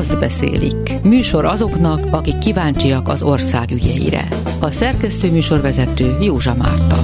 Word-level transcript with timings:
azt 0.00 0.18
beszélik. 0.18 1.02
Műsor 1.02 1.44
azoknak, 1.44 2.06
akik 2.10 2.38
kíváncsiak 2.38 3.08
az 3.08 3.22
ország 3.22 3.70
ügyeire. 3.70 4.28
A 4.60 4.70
szerkesztő 4.70 5.30
műsorvezető 5.30 6.16
Józsa 6.20 6.54
Márta. 6.54 7.02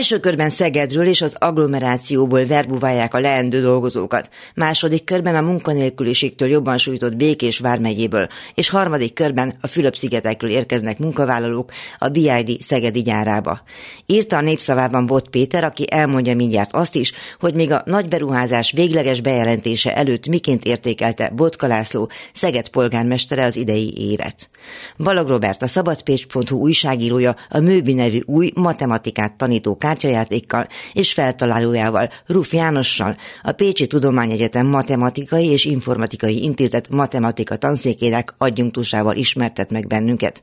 Első 0.00 0.20
körben 0.20 0.50
Szegedről 0.50 1.06
és 1.06 1.22
az 1.22 1.34
agglomerációból 1.38 2.46
verbuválják 2.46 3.14
a 3.14 3.18
leendő 3.18 3.60
dolgozókat, 3.60 4.30
második 4.54 5.04
körben 5.04 5.36
a 5.36 5.40
munkanélküliségtől 5.40 6.48
jobban 6.48 6.78
sújtott 6.78 7.16
Békés 7.16 7.58
vármegyéből, 7.58 8.28
és 8.54 8.68
harmadik 8.68 9.14
körben 9.14 9.54
a 9.60 9.66
Fülöp-szigetekről 9.66 10.50
érkeznek 10.50 10.98
munkavállalók 10.98 11.72
a 11.98 12.08
BID 12.08 12.60
Szegedi 12.60 13.02
gyárába. 13.02 13.62
Írta 14.06 14.36
a 14.36 14.40
népszavában 14.40 15.06
Bot 15.06 15.28
Péter, 15.28 15.64
aki 15.64 15.86
elmondja 15.90 16.34
mindjárt 16.34 16.72
azt 16.72 16.94
is, 16.94 17.12
hogy 17.40 17.54
még 17.54 17.72
a 17.72 17.82
nagy 17.86 18.08
beruházás 18.08 18.72
végleges 18.72 19.20
bejelentése 19.20 19.96
előtt 19.96 20.26
miként 20.26 20.64
értékelte 20.64 21.30
Botka 21.34 21.66
László, 21.66 22.10
Szeged 22.32 22.68
polgármestere 22.68 23.44
az 23.44 23.56
idei 23.56 23.94
évet. 23.96 24.50
Balog 24.96 25.28
Robert, 25.28 25.62
a 25.62 25.66
szabadpécs.hu 25.66 26.58
újságírója 26.58 27.36
a 27.48 27.58
Mőbi 27.58 27.92
nevű 27.92 28.20
új 28.26 28.52
matematikát 28.54 29.32
tanító 29.32 29.76
kártyajátékkal 29.90 30.66
és 30.92 31.12
feltalálójával, 31.12 32.08
Ruf 32.26 32.52
Jánossal, 32.52 33.16
a 33.42 33.52
Pécsi 33.52 33.86
Tudományegyetem 33.86 34.66
Matematikai 34.66 35.46
és 35.46 35.64
Informatikai 35.64 36.42
Intézet 36.42 36.88
matematika 36.88 37.56
tanszékének 37.56 38.34
adjunktusával 38.38 39.16
ismertet 39.16 39.70
meg 39.70 39.86
bennünket. 39.86 40.42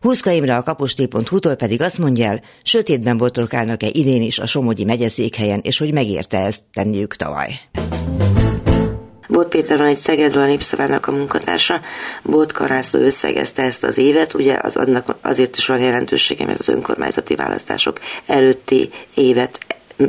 Huszka 0.00 0.30
Imre 0.30 0.56
a 0.56 0.62
kaposté.hu-tól 0.62 1.54
pedig 1.54 1.82
azt 1.82 1.98
mondja 1.98 2.26
el, 2.26 2.42
sötétben 2.62 3.16
botrokálnak-e 3.16 3.88
idén 3.92 4.22
is 4.22 4.38
a 4.38 4.46
Somogyi 4.46 4.84
megyeszékhelyen, 4.84 5.60
és 5.62 5.78
hogy 5.78 5.92
megérte 5.92 6.38
ezt 6.38 6.62
tenniük 6.72 7.16
tavaly. 7.16 7.60
Bot 9.34 9.48
Péter 9.48 9.78
van 9.78 9.86
egy 9.86 9.96
Szegedről 9.96 10.42
a 10.42 10.46
Népszavának 10.46 11.06
a 11.06 11.12
munkatársa. 11.12 11.80
Bot 12.22 12.52
Karászló 12.52 13.00
összegezte 13.00 13.62
ezt 13.62 13.84
az 13.84 13.98
évet, 13.98 14.34
ugye 14.34 14.58
az 14.62 14.76
annak 14.76 15.16
azért 15.22 15.56
is 15.56 15.66
van 15.66 15.78
jelentősége, 15.78 16.44
mert 16.44 16.58
az 16.58 16.68
önkormányzati 16.68 17.34
választások 17.34 17.98
előtti 18.26 18.88
évet 19.14 19.58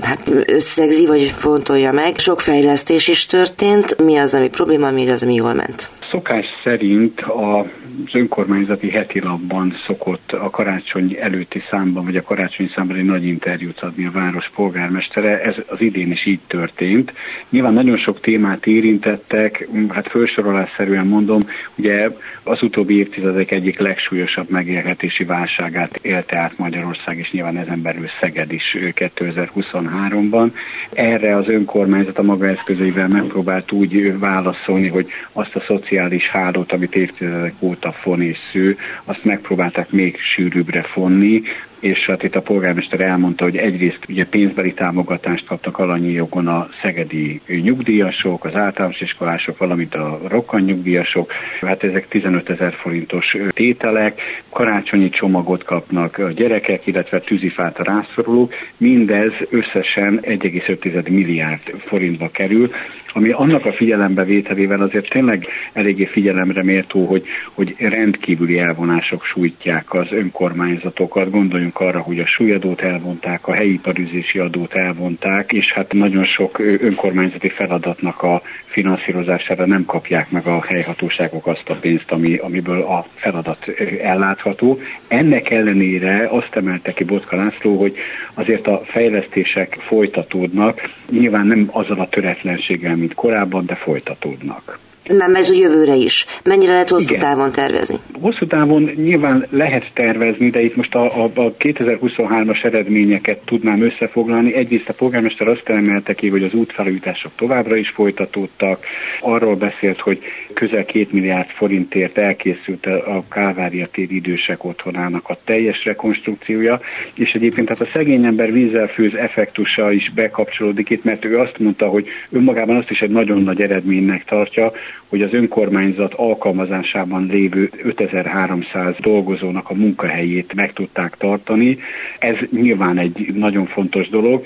hát 0.02 0.32
összegzi, 0.46 1.06
vagy 1.06 1.34
fontolja 1.38 1.92
meg. 1.92 2.18
Sok 2.18 2.40
fejlesztés 2.40 3.08
is 3.08 3.26
történt. 3.26 4.04
Mi 4.04 4.18
az, 4.18 4.34
ami 4.34 4.50
probléma, 4.50 4.92
mi 4.92 5.10
az, 5.10 5.24
ami 5.24 5.34
jól 5.34 5.54
ment? 5.54 5.90
Szokás 6.12 6.46
szerint 6.64 7.20
a 7.20 7.66
önkormányzati 8.14 8.90
heti 8.90 9.20
labban 9.20 9.76
szokott 9.86 10.32
a 10.32 10.50
karácsony 10.50 11.18
előtti 11.20 11.64
számban, 11.70 12.04
vagy 12.06 12.18
a 12.18 12.22
karácsony 12.24 12.72
számban 12.76 12.98
egy 12.98 13.06
nagy 13.06 13.26
interjút 13.26 13.80
adni 13.80 14.06
a 14.06 14.12
város 14.12 14.52
polgármestere. 14.56 15.42
Ez 15.42 15.56
az 15.68 15.82
idén 15.82 16.12
is 16.12 16.26
így 16.26 16.40
történt. 16.48 17.14
Nyilván 17.50 17.74
nagyon 17.74 17.98
sok 17.98 18.20
témát 18.20 18.66
érintettek, 18.66 19.68
hát 19.90 20.08
felsorolásszerűen 20.08 21.08
mondom, 21.08 21.42
ugye 21.76 22.10
az 22.44 22.64
utóbbi 22.64 22.98
évtizedek 22.98 23.52
egyik 23.52 23.80
legsúlyosabb 23.80 24.50
megélhetési 24.50 25.24
válságát 25.24 26.00
élte 26.02 26.38
át 26.38 26.58
Magyarország, 26.58 27.18
és 27.18 27.32
nyilván 27.32 27.58
ezen 27.58 27.82
belül 27.82 28.08
Szeged 28.20 28.52
is 28.52 28.78
2023-ban. 28.80 30.52
Erre 30.94 31.36
az 31.36 31.48
önkormányzat 31.48 32.18
a 32.18 32.24
maga 32.24 32.48
eszközeivel 32.48 33.08
megpróbált 33.08 33.72
úgy 33.72 34.20
válaszolni, 34.20 34.88
hogy 34.88 35.08
azt 35.32 35.56
a 35.56 35.64
szociális 35.68 36.30
hálót, 36.30 36.72
amit 36.72 36.96
évtizedek 36.96 37.54
óta 37.60 37.85
a 37.86 37.92
fon 37.92 38.22
és 38.22 38.38
sző, 38.52 38.78
azt 39.04 39.24
megpróbálták 39.24 39.90
még 39.90 40.18
sűrűbbre 40.20 40.82
fonni, 40.82 41.42
és 41.80 42.06
hát 42.06 42.24
itt 42.24 42.36
a 42.36 42.42
polgármester 42.42 43.02
elmondta, 43.02 43.44
hogy 43.44 43.58
egyrészt 43.58 44.00
ugye 44.10 44.26
pénzbeli 44.26 44.74
támogatást 44.74 45.46
kaptak 45.46 45.78
alanyi 45.78 46.12
jogon 46.12 46.48
a 46.48 46.70
szegedi 46.82 47.42
nyugdíjasok, 47.48 48.46
az 48.46 48.56
általános 48.56 49.02
iskolások, 49.02 49.58
valamint 49.58 49.96
a 49.96 50.20
rokkan 50.28 50.62
nyugdíjasok, 50.62 51.32
hát 51.62 51.84
ezek 51.84 52.08
15 52.08 52.50
ezer 52.50 52.74
forintos 52.74 53.38
tételek, 53.50 54.22
karácsonyi 54.50 55.10
csomagot 55.10 55.64
kapnak 55.64 56.18
a 56.18 56.32
gyerekek, 56.32 56.88
illetve 56.88 57.20
tűzifát 57.20 57.80
a 57.80 57.84
rászorulók, 57.84 58.54
mindez 58.78 59.34
összesen 59.50 60.20
1,5 60.22 61.10
milliárd 61.10 61.62
forintba 61.86 62.30
kerül, 62.32 62.72
ami 63.16 63.32
annak 63.32 63.66
a 63.66 63.74
figyelembevételével 63.74 64.82
azért 64.82 65.10
tényleg 65.10 65.48
eléggé 65.74 66.06
figyelemre 66.06 66.64
méltó, 66.64 67.06
hogy, 67.06 67.26
hogy 67.54 67.76
rendkívüli 67.80 68.60
elvonások 68.60 69.24
sújtják 69.26 69.94
az 69.94 70.08
önkormányzatokat. 70.12 71.30
Gondoljunk 71.30 71.80
arra, 71.80 72.00
hogy 72.00 72.20
a 72.20 72.28
súlyadót 72.28 72.82
elvonták, 72.82 73.48
a 73.48 73.54
helyi 73.54 73.80
parüzési 73.80 74.40
adót 74.40 74.74
elvonták, 74.74 75.54
és 75.54 75.72
hát 75.74 75.94
nagyon 75.94 76.26
sok 76.26 76.60
önkormányzati 76.60 77.50
feladatnak 77.50 78.24
a 78.24 78.42
finanszírozására 78.66 79.66
nem 79.66 79.86
kapják 79.86 80.32
meg 80.32 80.48
a 80.48 80.64
helyhatóságok 80.64 81.48
azt 81.48 81.70
a 81.70 81.76
pénzt, 81.76 82.12
ami, 82.12 82.36
amiből 82.36 82.82
a 82.82 83.06
feladat 83.16 83.68
ellátható. 84.02 84.80
Ennek 85.08 85.50
ellenére 85.50 86.28
azt 86.30 86.56
emelte 86.56 86.94
ki 86.94 87.04
Botka 87.04 87.36
László, 87.36 87.78
hogy 87.80 87.96
azért 88.34 88.68
a 88.68 88.82
fejlesztések 88.86 89.78
folytatódnak, 89.80 90.82
nyilván 91.10 91.48
nem 91.48 91.68
azzal 91.72 92.00
a 92.00 92.10
töretlenséggel, 92.10 92.96
mint 93.06 93.18
korábban, 93.18 93.66
de 93.66 93.76
folytatódnak. 93.76 94.80
Nem 95.08 95.36
ez 95.36 95.50
a 95.50 95.54
jövőre 95.54 95.96
is. 95.96 96.26
Mennyire 96.44 96.72
lehet 96.72 96.90
hosszú 96.90 97.14
Igen. 97.14 97.20
távon 97.20 97.52
tervezni? 97.52 98.00
Hosszú 98.20 98.48
távon 98.48 98.82
nyilván 98.96 99.48
lehet 99.50 99.86
tervezni, 99.94 100.50
de 100.50 100.62
itt 100.62 100.76
most 100.76 100.96
a, 100.96 101.24
a, 101.24 101.24
a 101.24 101.54
2023-as 101.60 102.64
eredményeket 102.64 103.40
tudnám 103.46 103.82
összefoglalni. 103.82 104.54
Egyrészt 104.54 104.90
a 104.90 104.94
polgármester 104.94 105.48
azt 105.48 105.70
emelte 105.70 106.14
ki, 106.14 106.30
hogy 106.30 106.44
az 106.44 106.54
útfelújítások 106.54 107.32
továbbra 107.36 107.76
is 107.76 107.90
folytatódtak. 107.90 108.86
Arról 109.20 109.56
beszélt, 109.56 110.00
hogy 110.00 110.20
közel 110.54 110.86
két 110.86 111.12
milliárd 111.12 111.50
forintért 111.50 112.18
elkészült 112.18 112.86
a 112.86 113.24
Kálvária 113.30 113.88
tér 113.92 114.12
idősek 114.12 114.64
otthonának 114.64 115.30
a 115.30 115.38
teljes 115.44 115.86
rekonstrukciója, 115.86 116.80
és 117.14 117.32
egyébként 117.32 117.68
tehát 117.68 117.82
a 117.82 117.90
szegény 117.94 118.26
ember 118.26 118.52
vízzel 118.52 118.88
főz 118.88 119.14
effektusa 119.14 119.92
is 119.92 120.12
bekapcsolódik 120.16 120.90
itt, 120.90 121.04
mert 121.04 121.26
ő 121.26 121.38
azt 121.38 121.60
mondta, 121.60 121.88
hogy 121.88 122.08
önmagában 122.30 122.76
azt 122.76 122.90
is 122.90 123.02
egy 123.02 123.10
nagyon 123.10 123.44
nagy 123.44 123.62
eredménynek 123.62 124.26
tartja, 124.26 124.72
hogy 125.10 125.22
az 125.22 125.34
önkormányzat 125.34 126.14
alkalmazásában 126.14 127.26
lévő 127.26 127.70
5300 127.84 128.96
dolgozónak 129.00 129.70
a 129.70 129.74
munkahelyét 129.74 130.54
meg 130.54 130.74
tudták 130.74 131.18
tartani. 131.18 131.78
Ez 132.20 132.36
nyilván 132.52 132.98
egy 132.98 133.34
nagyon 133.34 133.66
fontos 133.66 134.10
dolog, 134.10 134.46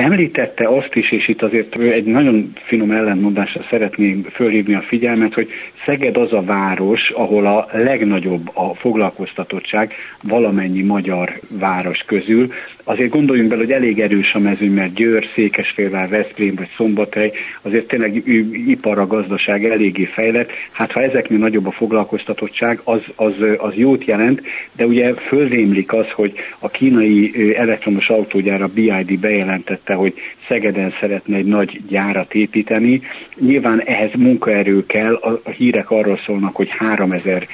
Említette 0.00 0.68
azt 0.68 0.94
is, 0.94 1.10
és 1.10 1.28
itt 1.28 1.42
azért 1.42 1.78
egy 1.78 2.04
nagyon 2.04 2.52
finom 2.54 2.90
ellentmondásra 2.90 3.64
szeretném 3.70 4.22
fölhívni 4.22 4.74
a 4.74 4.80
figyelmet, 4.80 5.34
hogy 5.34 5.50
Szeged 5.84 6.16
az 6.16 6.32
a 6.32 6.42
város, 6.42 7.10
ahol 7.10 7.46
a 7.46 7.66
legnagyobb 7.72 8.50
a 8.54 8.74
foglalkoztatottság 8.74 9.94
valamennyi 10.22 10.82
magyar 10.82 11.40
város 11.48 11.98
közül. 12.06 12.52
Azért 12.84 13.10
gondoljunk 13.10 13.48
bele, 13.48 13.60
hogy 13.60 13.72
elég 13.72 14.00
erős 14.00 14.34
a 14.34 14.38
mezőny, 14.38 14.72
mert 14.72 14.94
Győr, 14.94 15.26
Székesfélvár, 15.34 16.08
Veszprém 16.08 16.54
vagy 16.54 16.68
Szombathely, 16.76 17.32
azért 17.62 17.86
tényleg 17.86 18.28
ipar 18.66 18.98
a 18.98 19.06
gazdaság 19.06 19.64
eléggé 19.64 20.04
fejlett. 20.04 20.50
Hát 20.70 20.92
ha 20.92 21.02
ezeknél 21.02 21.38
nagyobb 21.38 21.66
a 21.66 21.70
foglalkoztatottság, 21.70 22.80
az, 22.84 23.00
az, 23.16 23.34
az 23.58 23.74
jót 23.74 24.04
jelent, 24.04 24.42
de 24.72 24.86
ugye 24.86 25.14
fölrémlik 25.14 25.92
az, 25.92 26.10
hogy 26.10 26.32
a 26.58 26.68
kínai 26.68 27.54
elektromos 27.56 28.08
autógyár 28.08 28.62
a 28.62 28.70
BID 28.74 29.18
bejelentette, 29.18 29.89
hogy 29.94 30.14
Szegeden 30.50 30.94
szeretne 31.00 31.36
egy 31.36 31.44
nagy 31.44 31.80
gyárat 31.88 32.34
építeni. 32.34 33.02
Nyilván 33.40 33.80
ehhez 33.80 34.10
munkaerő 34.16 34.86
kell, 34.86 35.14
a, 35.14 35.40
a 35.44 35.50
hírek 35.50 35.90
arról 35.90 36.20
szólnak, 36.24 36.56
hogy 36.56 36.68
3000 36.68 37.46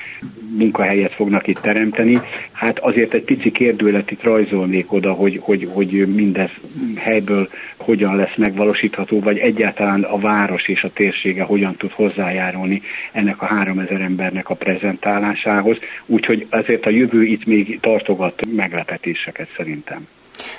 munkahelyet 0.58 1.12
fognak 1.12 1.46
itt 1.46 1.58
teremteni. 1.58 2.20
Hát 2.52 2.78
azért 2.78 3.14
egy 3.14 3.22
pici 3.22 3.50
kérdőlet 3.50 4.10
itt 4.10 4.22
rajzolnék 4.22 4.92
oda, 4.92 5.12
hogy, 5.12 5.38
hogy, 5.42 5.68
hogy 5.72 6.14
mindez 6.14 6.50
helyből 6.96 7.48
hogyan 7.76 8.16
lesz 8.16 8.36
megvalósítható, 8.36 9.20
vagy 9.20 9.38
egyáltalán 9.38 10.02
a 10.02 10.18
város 10.18 10.68
és 10.68 10.82
a 10.82 10.92
térsége 10.92 11.42
hogyan 11.42 11.76
tud 11.76 11.90
hozzájárulni 11.90 12.82
ennek 13.12 13.42
a 13.42 13.46
3000 13.46 14.00
embernek 14.00 14.48
a 14.50 14.54
prezentálásához. 14.54 15.78
Úgyhogy 16.06 16.46
azért 16.50 16.86
a 16.86 16.90
jövő 16.90 17.24
itt 17.24 17.46
még 17.46 17.80
tartogat 17.80 18.46
meglepetéseket 18.56 19.48
szerintem. 19.56 20.06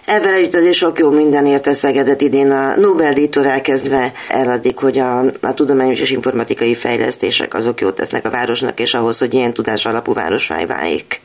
Ezzel 0.10 0.34
együtt 0.34 0.54
azért 0.54 0.74
sok 0.74 1.00
jó 1.00 1.12
minden 1.12 1.46
érte 1.46 1.74
Szegedet 1.74 2.22
idén 2.22 2.52
a 2.52 2.76
Nobel-díjtól 2.76 3.46
elkezdve 3.46 4.12
eladdig, 4.30 4.78
hogy 4.78 4.98
a, 4.98 5.20
a 5.20 5.54
tudományos 5.54 6.00
és 6.00 6.12
informatikai 6.12 6.76
fejlesztések 6.76 7.54
azok 7.54 7.82
jót 7.82 7.96
tesznek 7.96 8.26
a 8.26 8.30
városnak, 8.30 8.80
és 8.80 8.94
ahhoz, 8.94 9.20
hogy 9.20 9.34
ilyen 9.34 9.54
tudás 9.54 9.86
alapú 9.86 10.14
városá 10.14 10.66
váljék. 10.66 11.22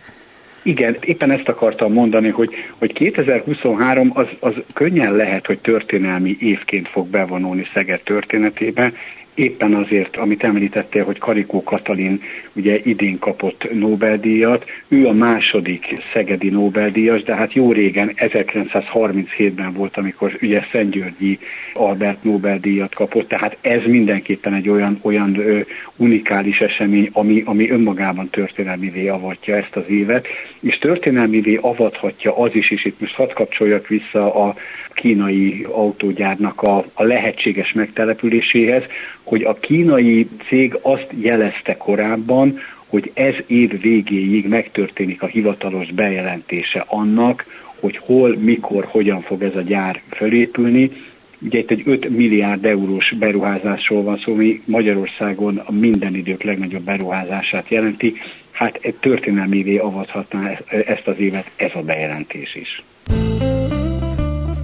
Igen, 0.62 0.96
éppen 1.00 1.30
ezt 1.30 1.48
akartam 1.48 1.92
mondani, 1.92 2.28
hogy, 2.28 2.54
hogy 2.78 2.92
2023 2.92 4.10
az, 4.14 4.26
az 4.40 4.52
könnyen 4.74 5.12
lehet, 5.12 5.46
hogy 5.46 5.58
történelmi 5.58 6.36
évként 6.40 6.88
fog 6.88 7.08
bevonulni 7.08 7.66
Szeged 7.74 8.00
történetébe, 8.00 8.92
éppen 9.34 9.74
azért, 9.74 10.16
amit 10.16 10.44
említettél, 10.44 11.04
hogy 11.04 11.18
Karikó 11.18 11.62
Katalin 11.62 12.22
ugye 12.52 12.80
idén 12.84 13.18
kapott 13.18 13.74
Nobel-díjat, 13.74 14.64
ő 14.88 15.06
a 15.06 15.12
második 15.12 15.94
szegedi 16.12 16.48
Nobel-díjas, 16.48 17.22
de 17.22 17.34
hát 17.34 17.52
jó 17.52 17.72
régen, 17.72 18.12
1937-ben 18.16 19.72
volt, 19.72 19.96
amikor 19.96 20.38
ugye 20.42 20.64
Szentgyörgyi 20.72 21.38
Albert 21.74 22.24
Nobel-díjat 22.24 22.94
kapott, 22.94 23.28
tehát 23.28 23.56
ez 23.60 23.84
mindenképpen 23.86 24.54
egy 24.54 24.68
olyan, 24.68 24.98
olyan 25.02 25.38
ö, 25.38 25.60
unikális 25.96 26.58
esemény, 26.58 27.08
ami, 27.12 27.42
ami 27.44 27.70
önmagában 27.70 28.28
történelmivé 28.28 29.08
avatja 29.08 29.56
ezt 29.56 29.76
az 29.76 29.84
évet, 29.88 30.26
és 30.60 30.78
történelmivé 30.78 31.58
avathatja 31.60 32.38
az 32.38 32.54
is, 32.54 32.70
és 32.70 32.84
itt 32.84 33.00
most 33.00 33.14
hadd 33.14 33.32
kapcsoljak 33.34 33.86
vissza 33.86 34.34
a 34.34 34.54
kínai 34.92 35.66
autógyárnak 35.70 36.62
a, 36.62 36.84
a 36.92 37.02
lehetséges 37.02 37.72
megtelepüléséhez, 37.72 38.82
hogy 39.22 39.42
a 39.42 39.54
kínai 39.54 40.28
cég 40.48 40.78
azt 40.82 41.06
jelezte 41.20 41.76
korábban, 41.76 42.58
hogy 42.86 43.10
ez 43.14 43.34
év 43.46 43.80
végéig 43.80 44.48
megtörténik 44.48 45.22
a 45.22 45.26
hivatalos 45.26 45.90
bejelentése 45.92 46.84
annak, 46.86 47.44
hogy 47.80 47.96
hol, 47.96 48.36
mikor, 48.36 48.84
hogyan 48.88 49.20
fog 49.20 49.42
ez 49.42 49.56
a 49.56 49.60
gyár 49.60 50.00
fölépülni. 50.10 50.90
Ugye 51.38 51.58
itt 51.58 51.70
egy 51.70 51.82
5 51.86 52.08
milliárd 52.08 52.64
eurós 52.64 53.14
beruházásról 53.18 54.02
van 54.02 54.18
szó, 54.24 54.32
ami 54.32 54.62
Magyarországon 54.64 55.56
a 55.56 55.72
minden 55.72 56.14
idők 56.14 56.42
legnagyobb 56.42 56.82
beruházását 56.82 57.68
jelenti. 57.68 58.14
Hát 58.50 58.94
történelmévé 59.00 59.76
avathatná 59.76 60.58
ezt 60.86 61.06
az 61.06 61.18
évet 61.18 61.50
ez 61.56 61.70
a 61.74 61.82
bejelentés 61.82 62.54
is 62.54 62.82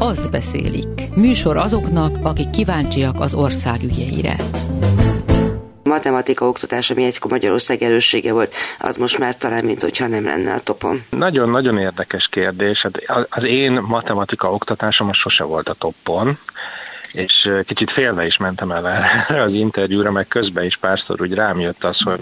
azt 0.09 0.31
beszélik. 0.31 1.15
Műsor 1.15 1.57
azoknak, 1.57 2.17
akik 2.23 2.51
kíváncsiak 2.51 3.21
az 3.21 3.35
ország 3.35 3.83
ügyeire 3.83 4.37
matematika 5.85 6.49
oktatás, 6.49 6.91
ami 6.91 7.05
egykor 7.05 7.31
Magyarország 7.31 7.83
erőssége 7.83 8.33
volt, 8.33 8.55
az 8.79 8.97
most 8.97 9.19
már 9.19 9.37
talán, 9.37 9.65
mint 9.65 9.81
hogyha 9.81 10.07
nem 10.07 10.25
lenne 10.25 10.53
a 10.53 10.61
topon. 10.61 11.03
Nagyon-nagyon 11.11 11.79
érdekes 11.79 12.29
kérdés. 12.31 12.87
Hát 13.07 13.27
az 13.31 13.45
én 13.45 13.73
matematika 13.73 14.53
oktatásom 14.53 15.09
az 15.09 15.17
sose 15.17 15.45
volt 15.45 15.69
a 15.69 15.75
toppon, 15.75 16.39
és 17.13 17.49
kicsit 17.67 17.91
félve 17.93 18.27
is 18.27 18.37
mentem 18.37 18.71
el 18.71 18.89
erre 18.89 19.43
az 19.43 19.53
interjúra, 19.53 20.11
meg 20.11 20.29
közben 20.29 20.65
is 20.65 20.77
párszor 20.81 21.21
úgy 21.21 21.33
rám 21.35 21.61
jött 21.61 21.85
az, 21.85 22.03
hogy 22.03 22.21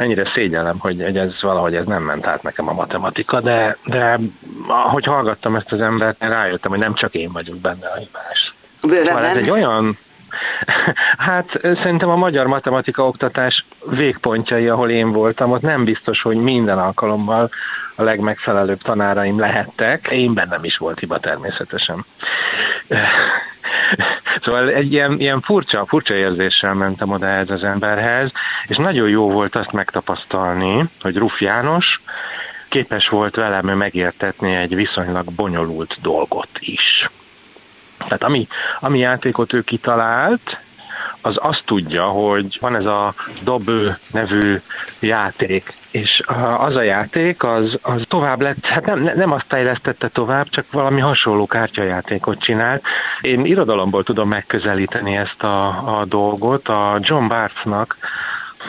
mennyire 0.00 0.30
szégyellem, 0.34 0.78
hogy 0.78 1.00
ez 1.00 1.42
valahogy 1.42 1.74
ez 1.74 1.86
nem 1.86 2.02
ment 2.02 2.26
át 2.26 2.42
nekem 2.42 2.68
a 2.68 2.72
matematika, 2.72 3.40
de, 3.40 3.76
de 3.84 4.18
ahogy 4.66 5.04
hallgattam 5.04 5.56
ezt 5.56 5.72
az 5.72 5.80
embert, 5.80 6.16
rájöttem, 6.18 6.70
hogy 6.70 6.80
nem 6.80 6.94
csak 6.94 7.14
én 7.14 7.32
vagyok 7.32 7.56
benne 7.56 7.86
a 7.86 7.96
hibás. 7.96 8.54
Bőven 8.82 9.04
szóval 9.04 9.24
ez 9.24 9.36
egy 9.36 9.50
olyan, 9.50 9.98
Hát 11.28 11.60
szerintem 11.62 12.08
a 12.08 12.16
magyar 12.16 12.46
matematika 12.46 13.06
oktatás 13.06 13.64
végpontjai, 13.90 14.68
ahol 14.68 14.90
én 14.90 15.12
voltam, 15.12 15.50
ott 15.50 15.60
nem 15.60 15.84
biztos, 15.84 16.22
hogy 16.22 16.36
minden 16.36 16.78
alkalommal 16.78 17.50
a 17.94 18.02
legmegfelelőbb 18.02 18.82
tanáraim 18.82 19.38
lehettek. 19.38 20.06
Én 20.10 20.34
bennem 20.34 20.64
is 20.64 20.76
volt 20.76 20.98
hiba 20.98 21.18
természetesen. 21.18 22.04
Szóval 24.42 24.70
egy 24.70 24.92
ilyen, 24.92 25.20
ilyen 25.20 25.40
furcsa, 25.40 25.84
furcsa 25.86 26.16
érzéssel 26.16 26.74
mentem 26.74 27.10
oda 27.10 27.26
ez 27.26 27.50
az 27.50 27.64
emberhez, 27.64 28.32
és 28.66 28.76
nagyon 28.76 29.08
jó 29.08 29.30
volt 29.30 29.56
azt 29.56 29.72
megtapasztalni, 29.72 30.84
hogy 31.00 31.16
Ruf 31.16 31.40
János 31.40 32.00
képes 32.68 33.08
volt 33.08 33.36
velem 33.36 33.76
megértetni 33.76 34.54
egy 34.54 34.74
viszonylag 34.74 35.32
bonyolult 35.32 35.96
dolgot 36.02 36.48
is. 36.58 37.10
Tehát 37.98 38.22
ami, 38.22 38.46
ami 38.80 38.98
játékot 38.98 39.52
ő 39.52 39.62
kitalált, 39.62 40.58
az 41.22 41.36
azt 41.38 41.62
tudja, 41.64 42.04
hogy 42.04 42.58
van 42.60 42.76
ez 42.76 42.84
a 42.84 43.14
Dobő 43.42 43.96
nevű 44.10 44.60
játék, 45.00 45.72
és 45.90 46.20
az 46.58 46.76
a 46.76 46.82
játék 46.82 47.44
az, 47.44 47.78
az 47.82 48.02
tovább 48.08 48.40
lett, 48.40 48.64
hát 48.64 48.86
nem, 48.86 49.10
nem 49.14 49.32
azt 49.32 49.44
fejlesztette 49.48 50.08
tovább, 50.08 50.48
csak 50.48 50.64
valami 50.72 51.00
hasonló 51.00 51.46
kártyajátékot 51.46 52.40
csinált. 52.40 52.82
Én 53.20 53.44
irodalomból 53.44 54.04
tudom 54.04 54.28
megközelíteni 54.28 55.16
ezt 55.16 55.42
a, 55.42 55.66
a 55.98 56.04
dolgot. 56.04 56.68
A 56.68 56.98
John 57.02 57.28
Barthnak 57.28 57.96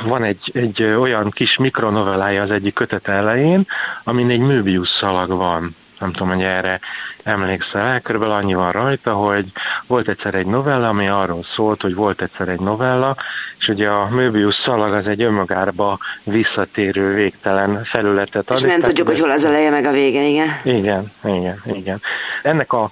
van 0.04 0.24
egy, 0.24 0.52
egy 0.54 0.84
olyan 0.84 1.30
kis 1.30 1.58
mikronovellája 1.58 2.42
az 2.42 2.52
egyik 2.52 2.74
kötet 2.74 3.08
elején, 3.08 3.66
amin 4.04 4.30
egy 4.30 4.40
Möbius 4.40 4.90
szalag 5.00 5.30
van 5.30 5.76
nem 6.02 6.12
tudom, 6.12 6.34
hogy 6.34 6.44
erre 6.44 6.80
emlékszel, 7.24 8.02
körülbelül 8.02 8.36
annyi 8.36 8.54
van 8.54 8.72
rajta, 8.72 9.14
hogy 9.14 9.46
volt 9.88 10.08
egyszer 10.08 10.36
egy 10.36 10.46
novella, 10.46 10.88
ami 10.88 11.08
arról 11.08 11.44
szólt, 11.56 11.82
hogy 11.82 11.96
volt 11.96 12.22
egyszer 12.22 12.48
egy 12.50 12.60
novella, 12.60 13.16
és 13.60 13.68
ugye 13.68 13.88
a 13.88 14.08
Möbius 14.10 14.56
szalag 14.66 14.94
az 14.94 15.08
egy 15.08 15.22
önmagába 15.22 15.98
visszatérő 16.24 17.14
végtelen 17.14 17.84
felületet 17.84 18.50
ad. 18.50 18.58
És 18.58 18.64
nem 18.64 18.82
tudjuk, 18.82 19.08
hogy 19.08 19.20
hol 19.20 19.32
az 19.32 19.46
eleje 19.46 19.70
meg 19.70 19.86
a 19.86 19.92
vége, 19.92 20.22
igen. 20.22 20.60
Igen, 20.64 21.12
igen, 21.24 21.62
igen. 21.74 22.02
Ennek 22.44 22.74
a 22.74 22.90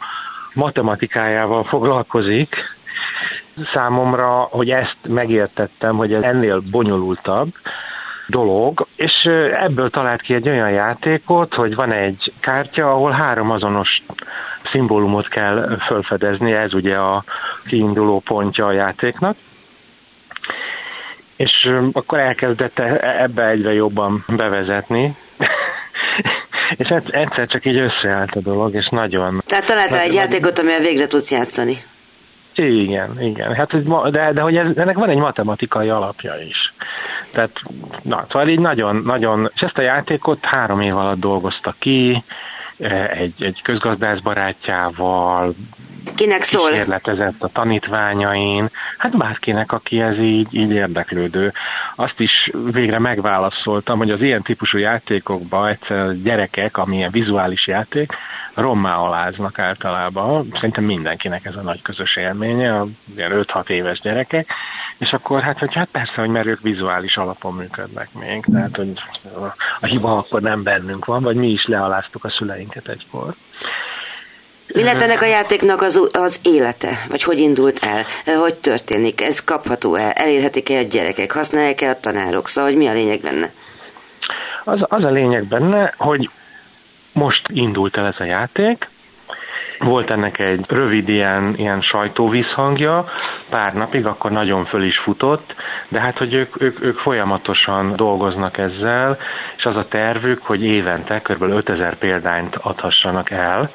matematikájával 0.54 1.64
foglalkozik, 1.64 2.56
számomra, 3.74 4.48
hogy 4.52 4.70
ezt 4.70 4.98
megértettem, 5.08 5.96
hogy 5.96 6.14
ez 6.14 6.24
ennél 6.24 6.62
bonyolultabb, 6.72 7.48
dolog, 8.30 8.88
és 8.96 9.30
ebből 9.52 9.90
talált 9.90 10.22
ki 10.22 10.34
egy 10.34 10.50
olyan 10.50 10.72
játékot, 10.72 11.54
hogy 11.54 11.76
van 11.76 11.94
egy 11.94 12.34
kártya, 12.40 12.92
ahol 12.92 13.12
három 13.12 13.52
azonos 13.52 14.02
szimbólumot 14.72 15.28
kell 15.28 15.78
felfedezni, 15.80 16.52
ez 16.52 16.74
ugye 16.74 16.96
a 16.96 17.24
kiinduló 17.66 18.20
pontja 18.20 18.66
a 18.66 18.72
játéknak, 18.72 19.36
és 21.36 21.70
akkor 21.92 22.20
elkezdett 22.20 22.80
e, 22.80 23.18
ebbe 23.22 23.48
egyre 23.48 23.74
jobban 23.74 24.26
bevezetni, 24.28 25.16
és 26.78 26.88
egyszer 27.10 27.48
csak 27.48 27.66
így 27.66 27.78
összeállt 27.78 28.36
a 28.36 28.40
dolog, 28.40 28.76
és 28.76 28.88
nagyon... 28.92 29.42
Tehát 29.46 29.66
találtál 29.66 30.00
egy 30.00 30.14
játékot, 30.14 30.60
amivel 30.60 30.80
végre 30.80 31.08
tudsz 31.08 31.32
játszani. 31.32 31.84
Igen, 32.56 33.22
igen. 33.22 33.54
Hát, 33.54 34.10
de, 34.12 34.32
de 34.32 34.42
hogy 34.42 34.56
ez, 34.56 34.78
ennek 34.78 34.98
van 34.98 35.10
egy 35.10 35.18
matematikai 35.18 35.90
alapja 35.90 36.34
is. 36.48 36.69
Tehát, 37.32 37.62
na, 38.02 38.26
szóval 38.30 38.48
így 38.48 38.60
nagyon, 38.60 38.96
nagyon, 38.96 39.50
és 39.56 39.62
ezt 39.62 39.78
a 39.78 39.84
játékot 39.84 40.46
három 40.46 40.82
év 40.82 40.98
alatt 40.98 41.20
dolgozta 41.20 41.76
ki, 41.80 42.24
e, 42.80 43.10
egy, 43.10 43.44
egy 43.44 43.62
közgazdász 43.62 44.20
barátjával, 44.20 45.54
Kinek 46.20 46.44
szól? 46.44 46.70
Kísérletezett 46.70 47.44
a 47.44 47.48
tanítványain, 47.48 48.70
hát 48.98 49.18
bárkinek, 49.18 49.72
aki 49.72 50.02
ez 50.02 50.18
így, 50.20 50.48
így 50.52 50.72
érdeklődő. 50.72 51.54
Azt 51.96 52.20
is 52.20 52.50
végre 52.72 53.00
megválaszoltam, 53.00 53.98
hogy 53.98 54.10
az 54.10 54.22
ilyen 54.22 54.42
típusú 54.42 54.78
játékokban 54.78 55.68
egyszer 55.68 56.22
gyerekek, 56.22 56.78
amilyen 56.78 57.12
vizuális 57.12 57.68
játék, 57.68 58.14
rommá 58.54 58.96
aláznak 58.96 59.60
általában. 59.60 60.48
Szerintem 60.54 60.84
mindenkinek 60.84 61.46
ez 61.46 61.56
a 61.56 61.62
nagy 61.62 61.82
közös 61.82 62.16
élménye, 62.16 62.80
a 62.80 62.88
5-6 63.18 63.70
éves 63.70 64.00
gyerekek. 64.00 64.48
És 64.98 65.10
akkor 65.12 65.42
hát, 65.42 65.60
hogy 65.60 65.74
hát 65.74 65.90
persze, 65.92 66.14
hogy 66.16 66.30
mert 66.30 66.48
ők 66.48 66.62
vizuális 66.62 67.16
alapon 67.16 67.54
működnek 67.54 68.10
még, 68.14 68.46
tehát 68.52 68.76
hogy 68.76 68.94
a 69.80 69.86
hiba 69.86 70.18
akkor 70.18 70.42
nem 70.42 70.64
bennünk 70.64 71.06
van, 71.06 71.22
vagy 71.22 71.36
mi 71.36 71.48
is 71.48 71.66
lealáztuk 71.66 72.24
a 72.24 72.30
szüleinket 72.30 72.88
egykor. 72.88 73.34
Mi 74.74 74.84
lett 74.84 75.02
ennek 75.02 75.22
a 75.22 75.26
játéknak 75.26 75.82
az, 75.82 76.10
az 76.12 76.40
élete? 76.44 77.06
Vagy 77.10 77.24
hogy 77.24 77.40
indult 77.40 77.80
el? 77.84 78.06
Hogy 78.38 78.56
történik? 78.56 79.22
Ez 79.22 79.44
kapható 79.44 79.96
el? 79.96 80.10
Elérhetik-e 80.10 80.78
a 80.78 80.82
gyerekek? 80.82 81.32
Használják-e 81.32 81.90
a 81.90 82.00
tanárok? 82.00 82.48
Szóval, 82.48 82.70
hogy 82.70 82.80
mi 82.80 82.88
a 82.88 82.94
lényeg 82.94 83.20
benne? 83.20 83.52
Az, 84.64 84.80
az 84.88 85.04
a 85.04 85.10
lényeg 85.10 85.44
benne, 85.44 85.94
hogy 85.98 86.30
most 87.12 87.48
indult 87.48 87.98
el 87.98 88.06
ez 88.06 88.16
a 88.20 88.24
játék, 88.24 88.88
volt 89.80 90.12
ennek 90.12 90.40
egy 90.40 90.66
rövid 90.68 91.10
ilyen, 91.10 91.54
ilyen 91.58 91.82
sajtóvízhangja, 91.82 93.06
pár 93.50 93.74
napig, 93.74 94.06
akkor 94.06 94.32
nagyon 94.32 94.66
föl 94.66 94.84
is 94.84 95.00
futott, 95.00 95.56
de 95.88 96.00
hát, 96.00 96.18
hogy 96.18 96.34
ők, 96.34 96.62
ők, 96.62 96.84
ők 96.84 96.98
folyamatosan 96.98 97.96
dolgoznak 97.96 98.58
ezzel, 98.58 99.18
és 99.58 99.64
az 99.64 99.76
a 99.76 99.88
tervük, 99.88 100.46
hogy 100.46 100.64
évente 100.64 101.20
kb. 101.20 101.42
5000 101.42 101.96
példányt 101.96 102.56
adhassanak 102.56 103.30
el, 103.30 103.70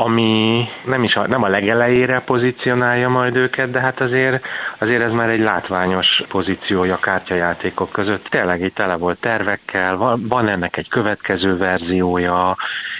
ami 0.00 0.68
nem 0.84 1.02
is 1.02 1.14
a, 1.14 1.26
nem 1.26 1.42
a 1.42 1.48
legelejére 1.48 2.22
pozícionálja 2.24 3.08
majd 3.08 3.36
őket, 3.36 3.70
de 3.70 3.80
hát 3.80 4.00
azért, 4.00 4.46
azért 4.78 5.02
ez 5.02 5.12
már 5.12 5.28
egy 5.28 5.40
látványos 5.40 6.22
pozíciója 6.28 6.96
kártyajátékok 6.96 7.90
között. 7.92 8.26
Tényleg 8.28 8.60
itt 8.60 8.74
tele 8.74 8.96
volt 8.96 9.20
tervekkel, 9.20 9.96
van, 9.96 10.26
van 10.28 10.50
ennek 10.50 10.76
egy 10.76 10.88
következő 10.88 11.56
verziója, 11.56 12.56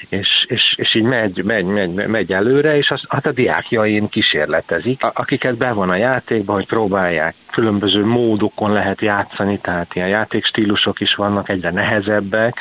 és, 0.09 0.45
és, 0.49 0.75
és 0.77 0.95
így 0.95 1.05
megy, 1.05 1.45
megy, 1.45 1.65
megy, 1.65 2.07
megy 2.07 2.33
előre, 2.33 2.77
és 2.77 2.89
az, 2.91 3.03
hát 3.09 3.27
a 3.27 3.33
diákjain 3.33 4.09
kísérletezik, 4.09 5.01
akiket 5.03 5.57
bevon 5.57 5.91
a 5.91 5.97
játékba, 5.97 6.53
hogy 6.53 6.67
próbálják. 6.67 7.35
Különböző 7.51 8.05
módokon 8.05 8.73
lehet 8.73 9.01
játszani, 9.01 9.59
tehát 9.59 9.95
ilyen 9.95 10.09
játékstílusok 10.09 11.01
is 11.01 11.15
vannak, 11.15 11.49
egyre 11.49 11.71
nehezebbek, 11.71 12.55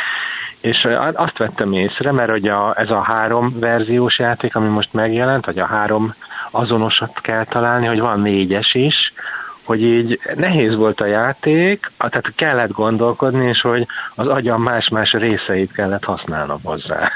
és 0.62 0.88
azt 1.13 1.38
vettem 1.38 1.74
észre, 1.74 2.12
mert 2.12 2.30
hogy 2.30 2.48
a, 2.48 2.74
ez 2.78 2.89
a 2.89 3.01
három 3.01 3.60
verziós 3.60 4.20
játék, 4.20 4.56
ami 4.56 4.68
most 4.68 4.94
megjelent, 4.94 5.46
hogy 5.46 5.60
a 5.60 5.66
három 5.66 6.13
azonosat 6.51 7.22
kell 7.22 7.46
találni, 7.46 7.88
hogy 7.88 8.00
van 8.00 8.22
négyes 8.22 8.74
is, 8.74 9.13
hogy 9.63 9.82
így 9.82 10.20
nehéz 10.36 10.75
volt 10.75 11.01
a 11.01 11.08
játék, 11.08 11.92
tehát 11.98 12.32
kellett 12.36 12.72
gondolkodni, 12.72 13.48
és 13.48 13.62
hogy 13.62 13.86
az 14.16 14.28
agyam 14.28 14.62
más-más 14.62 15.12
részeit 15.12 15.72
kellett 15.72 16.04
használnom 16.04 16.60
hozzá. 16.63 17.12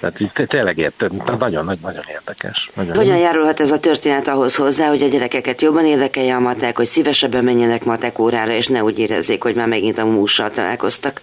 Tehát 0.00 0.20
így 0.20 0.30
tényleg 0.48 0.78
érted, 0.78 1.12
nagyon-nagyon 1.38 2.04
érdekes. 2.08 2.70
Nagyon 2.74 2.94
Hogyan 2.94 3.16
járulhat 3.16 3.60
ez 3.60 3.70
a 3.70 3.78
történet 3.78 4.28
ahhoz 4.28 4.56
hozzá, 4.56 4.88
hogy 4.88 5.02
a 5.02 5.08
gyerekeket 5.08 5.62
jobban 5.62 5.84
érdekelje 5.84 6.34
a 6.34 6.40
matek, 6.40 6.76
hogy 6.76 6.86
szívesebben 6.86 7.44
menjenek 7.44 7.84
matek 7.84 8.18
órára, 8.18 8.52
és 8.52 8.66
ne 8.66 8.82
úgy 8.82 8.98
érezzék, 8.98 9.42
hogy 9.42 9.54
már 9.54 9.66
megint 9.66 9.98
a 9.98 10.04
mússal 10.04 10.50
találkoztak? 10.50 11.20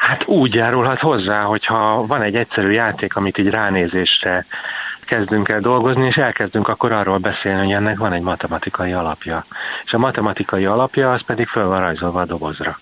Hát 0.00 0.26
úgy 0.26 0.54
járulhat 0.54 0.98
hozzá, 0.98 1.42
hogyha 1.42 2.06
van 2.06 2.22
egy 2.22 2.36
egyszerű 2.36 2.70
játék, 2.70 3.16
amit 3.16 3.38
így 3.38 3.50
ránézésre 3.50 4.46
kezdünk 5.04 5.48
el 5.48 5.60
dolgozni, 5.60 6.06
és 6.06 6.16
elkezdünk 6.16 6.68
akkor 6.68 6.92
arról 6.92 7.18
beszélni, 7.18 7.64
hogy 7.64 7.72
ennek 7.72 7.98
van 7.98 8.12
egy 8.12 8.22
matematikai 8.22 8.92
alapja. 8.92 9.44
És 9.84 9.92
a 9.92 9.98
matematikai 9.98 10.64
alapja 10.64 11.12
az 11.12 11.22
pedig 11.22 11.46
föl 11.46 11.66
van 11.66 11.80
rajzolva 11.80 12.20
a 12.20 12.24
dobozra. 12.24 12.78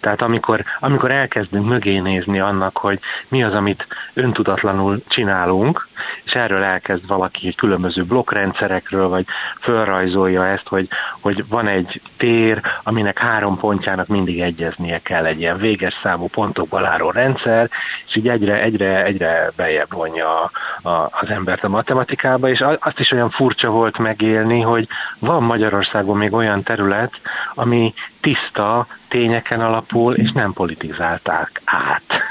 Tehát 0.00 0.22
amikor, 0.22 0.64
amikor 0.80 1.14
elkezdünk 1.14 1.68
mögé 1.68 1.98
nézni 1.98 2.40
annak, 2.40 2.76
hogy 2.76 2.98
mi 3.28 3.42
az, 3.42 3.54
amit 3.54 3.86
öntudatlanul 4.14 5.02
csinálunk, 5.08 5.88
és 6.24 6.32
erről 6.32 6.64
elkezd 6.64 7.06
valaki 7.06 7.54
különböző 7.54 8.04
blokkrendszerekről, 8.04 9.08
vagy 9.08 9.24
fölrajzolja 9.60 10.48
ezt, 10.48 10.68
hogy, 10.68 10.88
hogy 11.20 11.48
van 11.48 11.68
egy 11.68 12.00
tér, 12.22 12.60
aminek 12.82 13.18
három 13.18 13.58
pontjának 13.58 14.06
mindig 14.06 14.40
egyeznie 14.40 14.98
kell 14.98 15.24
egy 15.24 15.40
ilyen 15.40 15.58
véges 15.58 15.98
számú 16.02 16.26
pontokból 16.26 16.86
álló 16.86 17.10
rendszer, 17.10 17.70
és 18.06 18.16
így 18.16 18.28
egyre, 18.28 18.62
egyre, 18.62 19.04
egyre 19.04 19.50
bejebb 19.56 19.92
vonja 19.92 20.40
a, 20.40 20.50
a, 20.88 21.08
az 21.20 21.28
embert 21.28 21.64
a 21.64 21.68
matematikába, 21.68 22.48
és 22.48 22.64
azt 22.78 22.98
is 22.98 23.10
olyan 23.10 23.30
furcsa 23.30 23.70
volt 23.70 23.98
megélni, 23.98 24.60
hogy 24.60 24.88
van 25.18 25.42
Magyarországon 25.42 26.16
még 26.16 26.32
olyan 26.32 26.62
terület, 26.62 27.12
ami 27.54 27.94
tiszta, 28.20 28.86
tényeken 29.08 29.60
alapul, 29.60 30.14
és 30.14 30.32
nem 30.32 30.52
politizálták 30.52 31.60
át. 31.64 32.22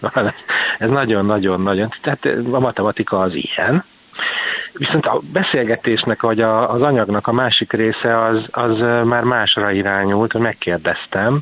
Ez 0.78 0.90
nagyon-nagyon-nagyon, 0.90 1.88
tehát 2.00 2.24
a 2.52 2.58
matematika 2.58 3.18
az 3.18 3.34
ilyen. 3.34 3.84
Viszont 4.72 5.06
a 5.06 5.20
beszélgetésnek, 5.32 6.22
vagy 6.22 6.40
a, 6.40 6.72
az 6.72 6.82
anyagnak 6.82 7.26
a 7.26 7.32
másik 7.32 7.72
része 7.72 8.24
az, 8.24 8.44
az 8.50 8.78
már 9.04 9.22
másra 9.22 9.70
irányult, 9.70 10.32
hogy 10.32 10.40
megkérdeztem 10.40 11.38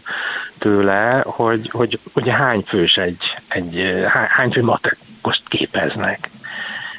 tőle, 0.58 1.22
hogy, 1.26 1.70
hogy 1.72 1.98
ugye 2.14 2.34
hány 2.34 2.64
fős 2.66 2.94
egy, 2.94 3.36
egy 3.48 3.94
hány 4.08 4.50
fő 4.50 4.62
matematikust 4.62 5.42
képeznek. 5.48 6.30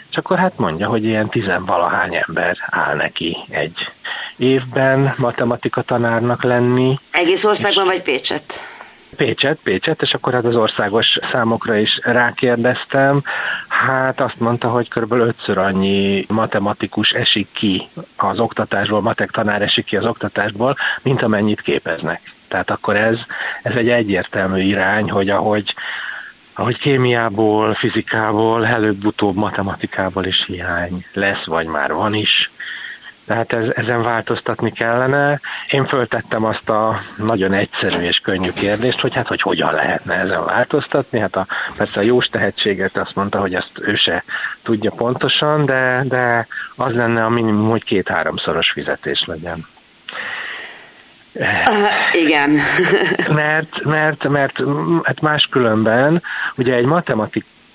És 0.10 0.18
akkor 0.18 0.40
hát 0.40 0.58
mondja, 0.58 0.88
hogy 0.88 1.04
ilyen 1.04 1.30
tizenvalahány 1.30 2.16
ember 2.28 2.58
áll 2.70 2.96
neki 2.96 3.38
egy 3.50 3.92
évben 4.38 5.14
matematika 5.18 5.82
tanárnak 5.82 6.44
lenni. 6.44 7.00
Egész 7.12 7.44
országban 7.44 7.86
vagy 7.86 8.02
Pécset? 8.02 8.71
Pécset, 9.16 9.60
Pécset, 9.64 10.02
és 10.02 10.12
akkor 10.12 10.34
hát 10.34 10.46
az 10.46 10.56
országos 10.56 11.06
számokra 11.32 11.76
is 11.76 12.00
rákérdeztem. 12.04 13.22
Hát 13.68 14.22
azt 14.22 14.40
mondta, 14.40 14.68
hogy 14.68 14.90
kb. 14.90 15.12
ötször 15.12 15.58
annyi 15.58 16.26
matematikus 16.28 17.10
esik 17.10 17.48
ki 17.54 17.88
az 18.18 18.40
oktatásból, 18.40 19.02
matek 19.02 19.32
tanár 19.32 19.62
esik 19.62 19.86
ki 19.86 19.98
az 19.98 20.06
oktatásból, 20.06 20.76
mint 21.02 21.22
amennyit 21.22 21.62
képeznek. 21.62 22.22
Tehát 22.48 22.70
akkor 22.70 22.96
ez, 22.96 23.18
ez 23.62 23.76
egy 23.76 23.90
egyértelmű 23.90 24.62
irány, 24.62 25.10
hogy 25.10 25.30
ahogy 25.30 25.74
ahogy 26.56 26.80
kémiából, 26.80 27.74
fizikából, 27.74 28.66
előbb-utóbb 28.66 29.36
matematikából 29.36 30.26
is 30.26 30.44
hiány 30.48 31.06
lesz, 31.14 31.46
vagy 31.46 31.66
már 31.66 31.94
van 31.94 32.14
is. 32.14 32.52
Tehát 33.32 33.54
ez, 33.54 33.70
ezen 33.76 34.04
változtatni 34.04 34.72
kellene. 34.72 35.40
Én 35.70 35.86
föltettem 35.86 36.46
azt 36.46 36.70
a 36.70 37.02
nagyon 37.16 37.54
egyszerű 37.54 37.98
és 37.98 38.18
könnyű 38.24 38.52
kérdést, 38.52 39.00
hogy 39.00 39.14
hát 39.14 39.28
hogy 39.28 39.42
hogyan 39.42 39.74
lehetne 39.74 40.14
ezen 40.14 40.46
változtatni. 40.46 41.20
Hát 41.20 41.36
a, 41.36 41.46
persze 41.78 42.00
a 42.00 42.04
jós 42.04 42.26
tehetséget 42.26 42.98
azt 42.98 43.16
mondta, 43.16 43.40
hogy 43.40 43.54
ezt 43.54 43.72
ő 43.82 43.96
se 43.96 44.24
tudja 44.64 44.92
pontosan, 44.96 45.66
de, 45.66 46.04
de 46.08 46.48
az 46.76 46.94
lenne 46.94 47.26
a 47.26 47.30
minimum, 47.30 47.70
hogy 47.70 47.84
két-háromszoros 47.84 48.72
fizetés 48.72 49.24
legyen. 49.26 49.68
Uh, 51.34 51.46
igen. 52.22 52.50
mert, 53.42 53.84
mert, 53.84 54.28
mert 54.28 54.62
hát 55.04 55.22
máskülönben 55.22 56.24
ugye 56.56 56.74
egy 56.74 56.86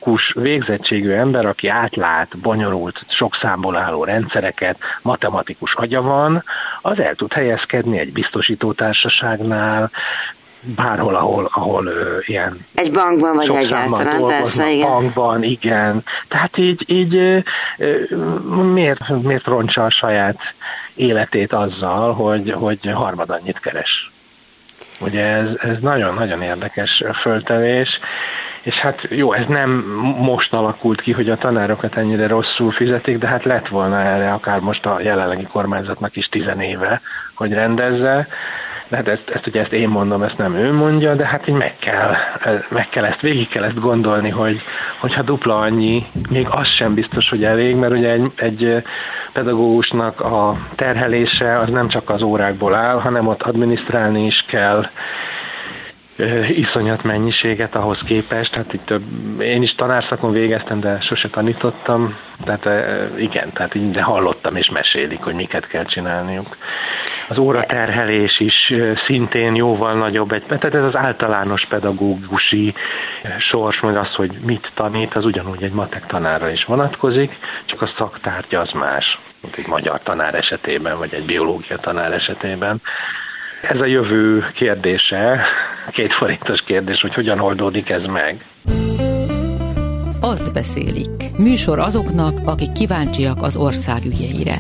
matematikus 0.07 0.33
végzettségű 0.35 1.11
ember, 1.11 1.47
aki 1.47 1.69
átlát 1.69 2.39
bonyolult, 2.39 3.01
sok 3.09 3.39
számból 3.41 3.77
álló 3.77 4.05
rendszereket, 4.05 4.79
matematikus 5.03 5.75
agya 5.75 6.03
van, 6.03 6.43
az 6.83 6.99
el 6.99 7.15
tud 7.15 7.33
helyezkedni 7.33 7.99
egy 7.99 8.13
biztosítótársaságnál, 8.13 9.91
bárhol, 10.61 11.15
ahol, 11.15 11.49
ahol 11.53 11.87
ö, 11.87 12.19
ilyen... 12.21 12.67
Egy 12.75 12.93
bankban 12.93 13.35
vagy 13.35 13.49
egyáltalán, 13.49 14.25
persze, 14.25 14.71
igen. 14.71 14.89
Bankban, 14.89 15.43
igen. 15.43 16.03
Tehát 16.29 16.59
így, 16.59 16.85
így 16.87 17.17
ö, 17.17 17.39
ö, 17.79 18.17
miért, 18.73 19.09
miért 19.23 19.47
roncsa 19.47 19.85
a 19.85 19.91
saját 19.91 20.39
életét 20.95 21.53
azzal, 21.53 22.13
hogy, 22.13 22.51
hogy 22.51 22.91
harmad 22.93 23.31
annyit 23.31 23.61
keres. 23.61 24.11
Ugye 25.01 25.25
ez, 25.25 25.49
ez 25.59 25.79
nagyon-nagyon 25.81 26.43
érdekes 26.43 27.03
föltevés, 27.23 27.89
és 28.67 28.75
hát 28.75 29.07
jó, 29.11 29.33
ez 29.33 29.47
nem 29.47 29.71
most 30.19 30.53
alakult 30.53 31.01
ki, 31.01 31.13
hogy 31.13 31.29
a 31.29 31.37
tanárokat 31.37 31.97
ennyire 31.97 32.27
rosszul 32.27 32.71
fizetik, 32.71 33.19
de 33.19 33.27
hát 33.27 33.45
lett 33.45 33.69
volna 33.69 34.01
erre 34.01 34.33
akár 34.33 34.61
most 34.61 34.87
a 34.87 35.01
jelenlegi 35.03 35.47
kormányzatnak 35.53 36.17
is 36.17 36.27
tizenéve, 36.27 37.01
hogy 37.35 37.53
rendezze. 37.53 38.27
De 38.89 38.97
hát 38.97 39.09
ezt, 39.09 39.31
ezt 39.31 39.47
ugye 39.47 39.61
ezt 39.61 39.73
én 39.73 39.89
mondom, 39.89 40.23
ezt 40.23 40.39
nem 40.39 40.55
ő 40.55 40.73
mondja, 40.73 41.15
de 41.15 41.27
hát 41.27 41.49
így 41.49 41.55
meg 41.55 41.75
kell, 41.79 42.15
meg 42.69 42.89
kell 42.89 43.05
ezt, 43.05 43.21
végig 43.21 43.49
kell 43.49 43.65
ezt 43.65 43.81
gondolni, 43.81 44.31
hogy 44.31 44.61
hogyha 44.99 45.23
dupla 45.23 45.59
annyi, 45.59 46.07
még 46.31 46.47
az 46.51 46.69
sem 46.79 46.95
biztos, 46.95 47.29
hogy 47.29 47.45
elég, 47.45 47.77
mert 47.77 47.93
ugye 47.93 48.11
egy, 48.11 48.33
egy 48.37 48.83
pedagógusnak 49.33 50.21
a 50.21 50.57
terhelése 50.75 51.59
az 51.59 51.69
nem 51.69 51.89
csak 51.89 52.11
az 52.11 52.23
órákból 52.23 52.75
áll, 52.75 53.01
hanem 53.01 53.27
ott 53.27 53.43
adminisztrálni 53.43 54.27
is 54.27 54.45
kell, 54.47 54.87
iszonyat 56.49 57.03
mennyiséget 57.03 57.75
ahhoz 57.75 57.99
képest, 58.07 58.53
tehát 58.53 58.73
itt 58.73 58.87
több, 58.87 59.03
én 59.41 59.63
is 59.63 59.71
tanárszakon 59.71 60.33
végeztem, 60.33 60.81
de 60.81 60.99
sose 61.01 61.29
tanítottam, 61.29 62.17
tehát 62.45 62.69
igen, 63.19 63.53
tehát 63.53 63.75
így 63.75 63.91
de 63.91 64.03
hallottam 64.03 64.57
és 64.57 64.71
mesélik, 64.71 65.21
hogy 65.21 65.35
miket 65.35 65.67
kell 65.67 65.85
csinálniuk. 65.85 66.57
Az 67.29 67.39
óraterhelés 67.39 68.41
is 68.41 68.75
szintén 69.07 69.55
jóval 69.55 69.95
nagyobb, 69.95 70.33
egy, 70.33 70.43
tehát 70.43 70.75
ez 70.75 70.85
az 70.85 70.97
általános 70.97 71.67
pedagógusi 71.69 72.75
sors, 73.39 73.81
meg 73.81 73.97
az, 73.97 74.15
hogy 74.15 74.31
mit 74.47 74.71
tanít, 74.75 75.17
az 75.17 75.25
ugyanúgy 75.25 75.63
egy 75.63 75.73
matek 75.73 76.07
tanára 76.07 76.51
is 76.51 76.65
vonatkozik, 76.65 77.37
csak 77.65 77.83
a 77.83 77.93
szaktárgya 77.97 78.61
az 78.61 78.71
más, 78.71 79.19
mint 79.43 79.57
egy 79.57 79.67
magyar 79.67 80.01
tanár 80.03 80.35
esetében, 80.35 80.99
vagy 80.99 81.15
egy 81.15 81.25
biológia 81.25 81.77
tanár 81.77 82.13
esetében. 82.13 82.81
Ez 83.63 83.81
a 83.81 83.87
jövő 83.87 84.47
kérdése, 84.55 85.47
két 85.91 86.13
forintos 86.13 86.61
kérdés, 86.67 87.01
hogy 87.01 87.15
hogyan 87.15 87.41
oldódik 87.41 87.89
ez 87.89 88.03
meg. 88.03 88.45
Azt 90.21 90.53
beszélik. 90.53 91.09
Műsor 91.37 91.79
azoknak, 91.79 92.39
akik 92.45 92.73
kíváncsiak 92.73 93.43
az 93.43 93.57
ország 93.57 94.05
ügyeire. 94.05 94.59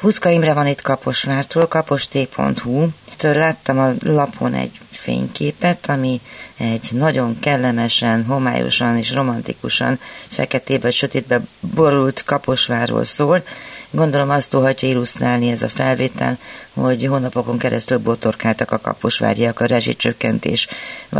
Huszka 0.00 0.30
Imre 0.30 0.54
van 0.54 0.66
itt 0.66 0.80
Kaposvártól, 0.80 1.66
kaposté.hu. 1.66 2.86
Láttam 3.22 3.78
a 3.78 3.92
lapon 4.02 4.54
egy 4.54 4.80
fényképet, 4.90 5.88
ami 5.88 6.20
egy 6.56 6.88
nagyon 6.92 7.38
kellemesen, 7.40 8.24
homályosan 8.24 8.96
és 8.96 9.12
romantikusan 9.14 9.98
feketébe 10.28 10.90
sötétbe 10.90 11.40
borult 11.74 12.22
Kaposvárról 12.22 13.04
szól. 13.04 13.42
Gondolom 13.92 14.30
azt 14.30 14.50
tudhatja 14.50 14.88
illusztrálni 14.88 15.50
ez 15.50 15.62
a 15.62 15.68
felvétel, 15.68 16.38
hogy 16.74 17.06
hónapokon 17.06 17.58
keresztül 17.58 17.98
botorkáltak 17.98 18.70
a 18.70 18.78
kaposvárjiak 18.78 19.60
a 19.60 19.66
rezsicsökkentés, 19.66 20.68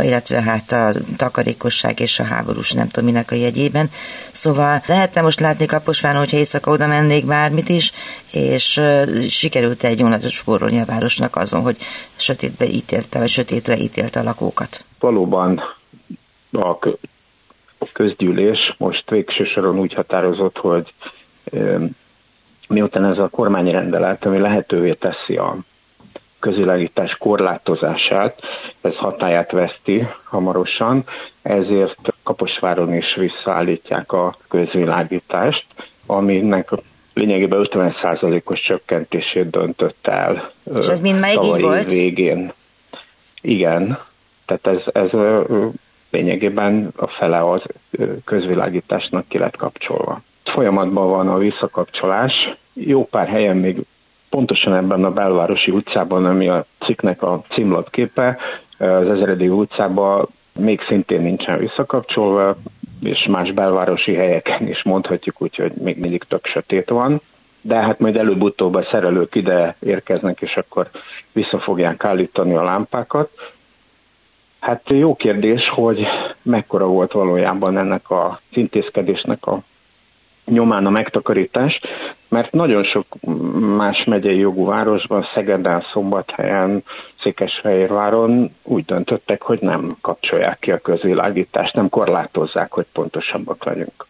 illetve 0.01 0.41
hát 0.41 0.71
a 0.71 0.91
takarékosság 1.17 1.99
és 1.99 2.19
a 2.19 2.23
háborús 2.23 2.71
nem 2.71 2.87
tudom 2.87 3.09
minek 3.09 3.31
a 3.31 3.35
jegyében. 3.35 3.89
Szóval 4.31 4.83
lehetne 4.85 5.21
most 5.21 5.39
látni 5.39 5.65
Kaposváron, 5.65 6.19
hogyha 6.19 6.37
éjszaka 6.37 6.71
oda 6.71 6.87
mennék 6.87 7.25
bármit 7.25 7.69
is, 7.69 7.91
és 8.31 8.81
sikerült 9.29 9.83
egy 9.83 10.01
vonatot 10.01 10.31
spórolni 10.31 10.79
a 10.79 10.85
városnak 10.85 11.35
azon, 11.35 11.61
hogy 11.61 11.77
sötétbe 12.15 12.65
ítélte, 12.65 13.19
vagy 13.19 13.29
sötétre 13.29 13.77
ítélte 13.77 14.19
a 14.19 14.23
lakókat. 14.23 14.85
Valóban 14.99 15.61
a 16.51 16.77
közgyűlés 17.93 18.75
most 18.77 19.09
végső 19.09 19.43
soron 19.43 19.79
úgy 19.79 19.93
határozott, 19.93 20.57
hogy 20.57 20.93
miután 22.71 23.05
ez 23.05 23.17
a 23.17 23.29
kormányrendelet, 23.29 24.25
ami 24.25 24.37
lehetővé 24.37 24.93
teszi 24.93 25.37
a 25.37 25.57
közvilágítás 26.39 27.15
korlátozását, 27.19 28.41
ez 28.81 28.95
hatáját 28.95 29.51
veszti 29.51 30.07
hamarosan, 30.23 31.03
ezért 31.41 32.13
Kaposváron 32.23 32.93
is 32.93 33.15
visszaállítják 33.15 34.11
a 34.11 34.35
közvilágítást, 34.47 35.65
aminek 36.05 36.69
lényegében 37.13 37.67
50%-os 37.71 38.61
csökkentését 38.61 39.49
döntött 39.49 40.07
el. 40.07 40.51
És 40.79 40.87
ez 40.87 40.99
mind 40.99 41.19
melyik 41.19 41.43
így 41.43 41.61
volt? 41.61 41.87
végén. 41.87 42.53
Igen, 43.41 43.99
tehát 44.45 44.67
ez, 44.67 45.03
ez 45.03 45.19
lényegében 46.09 46.91
a 46.95 47.07
fele 47.07 47.49
az 47.49 47.61
közvilágításnak 48.25 49.27
ki 49.27 49.37
lett 49.37 49.55
kapcsolva. 49.55 50.21
Folyamatban 50.53 51.09
van 51.09 51.27
a 51.27 51.37
visszakapcsolás. 51.37 52.33
Jó 52.73 53.05
pár 53.05 53.27
helyen 53.27 53.57
még 53.57 53.77
pontosan 54.29 54.75
ebben 54.75 55.03
a 55.03 55.11
belvárosi 55.11 55.71
utcában, 55.71 56.25
ami 56.25 56.47
a 56.47 56.65
cikknek 56.79 57.21
a 57.23 57.41
címlapképe, 57.49 58.37
az 58.77 59.09
Ezeredi 59.09 59.49
utcában 59.49 60.27
még 60.59 60.81
szintén 60.87 61.21
nincsen 61.21 61.57
visszakapcsolva, 61.57 62.55
és 63.03 63.27
más 63.29 63.51
belvárosi 63.51 64.13
helyeken 64.13 64.67
is 64.67 64.83
mondhatjuk 64.83 65.41
úgy, 65.41 65.55
hogy 65.55 65.71
még 65.71 65.97
mindig 65.97 66.23
tök 66.23 66.45
sötét 66.45 66.89
van. 66.89 67.21
De 67.61 67.75
hát 67.75 67.99
majd 67.99 68.17
előbb-utóbb 68.17 68.75
a 68.75 68.87
szerelők 68.91 69.35
ide 69.35 69.75
érkeznek, 69.79 70.41
és 70.41 70.57
akkor 70.57 70.89
vissza 71.31 71.59
fogják 71.59 72.05
állítani 72.05 72.55
a 72.55 72.63
lámpákat. 72.63 73.29
Hát 74.59 74.81
jó 74.93 75.15
kérdés, 75.15 75.69
hogy 75.69 76.07
mekkora 76.41 76.85
volt 76.85 77.11
valójában 77.11 77.77
ennek 77.77 78.09
a 78.09 78.39
intézkedésnek 78.49 79.45
a 79.45 79.61
nyomán 80.51 80.85
a 80.85 80.89
megtakarítás, 80.89 81.81
mert 82.27 82.51
nagyon 82.51 82.83
sok 82.83 83.05
más 83.75 84.03
megyei 84.03 84.37
jogú 84.37 84.65
városban, 84.65 85.27
Szegeden, 85.33 85.85
Szombathelyen, 85.91 86.83
Székesfehérváron 87.21 88.55
úgy 88.63 88.85
döntöttek, 88.85 89.41
hogy 89.41 89.59
nem 89.61 89.97
kapcsolják 90.01 90.59
ki 90.59 90.71
a 90.71 90.77
közvilágítást, 90.77 91.73
nem 91.73 91.89
korlátozzák, 91.89 92.71
hogy 92.71 92.85
pontosabbak 92.93 93.63
legyünk. 93.63 94.05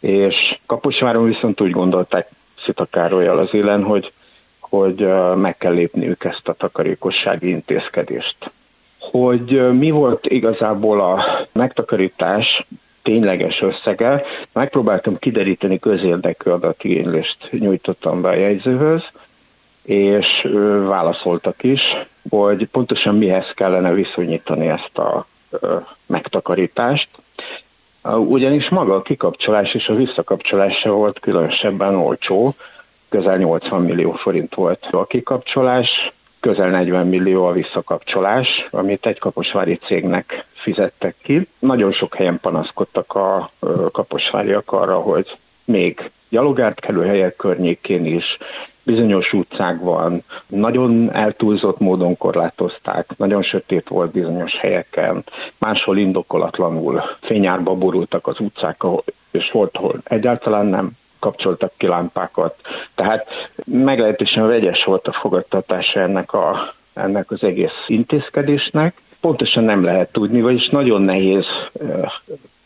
És 0.00 0.58
Kaposváron 0.66 1.24
viszont 1.24 1.60
úgy 1.60 1.70
gondolták 1.70 2.28
Szita 2.64 2.84
Károlyal 2.84 3.38
az 3.38 3.54
élen, 3.54 3.82
hogy, 3.82 4.12
hogy 4.60 5.06
meg 5.36 5.56
kell 5.56 5.72
lépniük 5.72 6.24
ezt 6.24 6.48
a 6.48 6.52
takarékossági 6.52 7.48
intézkedést. 7.48 8.50
Hogy 8.98 9.72
mi 9.72 9.90
volt 9.90 10.26
igazából 10.26 11.00
a 11.00 11.24
megtakarítás 11.52 12.66
tényleges 13.02 13.60
összege. 13.60 14.24
Megpróbáltam 14.52 15.18
kideríteni 15.18 15.78
közérdekű 15.78 16.50
adatigénylést, 16.50 17.48
nyújtottam 17.50 18.20
be 18.20 18.28
a 18.28 18.34
jegyzőhöz, 18.34 19.02
és 19.82 20.48
válaszoltak 20.86 21.62
is, 21.62 21.80
hogy 22.28 22.66
pontosan 22.66 23.16
mihez 23.16 23.52
kellene 23.54 23.92
viszonyítani 23.92 24.68
ezt 24.68 24.98
a 24.98 25.26
megtakarítást. 26.06 27.08
Ugyanis 28.04 28.68
maga 28.68 28.94
a 28.94 29.02
kikapcsolás 29.02 29.74
és 29.74 29.86
a 29.86 29.94
visszakapcsolás 29.94 30.82
volt 30.82 31.20
különösebben 31.20 31.94
olcsó, 31.94 32.54
közel 33.08 33.36
80 33.36 33.82
millió 33.82 34.12
forint 34.12 34.54
volt 34.54 34.86
a 34.90 35.04
kikapcsolás, 35.04 36.12
közel 36.40 36.68
40 36.68 37.06
millió 37.06 37.44
a 37.44 37.52
visszakapcsolás, 37.52 38.68
amit 38.70 39.06
egy 39.06 39.18
kaposvári 39.18 39.76
cégnek 39.76 40.44
fizettek 40.62 41.14
ki. 41.22 41.46
Nagyon 41.58 41.92
sok 41.92 42.14
helyen 42.14 42.38
panaszkodtak 42.40 43.14
a 43.14 43.50
kaposváriak 43.92 44.72
arra, 44.72 44.96
hogy 45.00 45.36
még 45.64 46.10
gyalogártkelő 46.28 47.06
helyek 47.06 47.36
környékén 47.36 48.04
is 48.04 48.38
bizonyos 48.82 49.32
utcákban 49.32 50.22
nagyon 50.46 51.12
eltúlzott 51.12 51.78
módon 51.78 52.16
korlátozták, 52.16 53.10
nagyon 53.16 53.42
sötét 53.42 53.88
volt 53.88 54.10
bizonyos 54.10 54.56
helyeken, 54.56 55.24
máshol 55.58 55.98
indokolatlanul 55.98 57.02
fényárba 57.20 57.74
borultak 57.74 58.26
az 58.26 58.40
utcák, 58.40 58.82
és 59.30 59.50
volt, 59.50 59.76
hol 59.76 60.00
egyáltalán 60.04 60.66
nem 60.66 60.90
kapcsoltak 61.18 61.72
ki 61.76 61.86
lámpákat. 61.86 62.56
Tehát 62.94 63.26
meglehetősen 63.64 64.44
vegyes 64.44 64.84
volt 64.84 65.08
a 65.08 65.12
fogadtatása 65.12 66.00
ennek, 66.00 66.32
a, 66.32 66.74
ennek 66.92 67.30
az 67.30 67.42
egész 67.42 67.84
intézkedésnek. 67.86 69.00
Pontosan 69.22 69.64
nem 69.64 69.84
lehet 69.84 70.12
tudni, 70.12 70.40
vagyis 70.40 70.68
nagyon 70.68 71.02
nehéz 71.02 71.46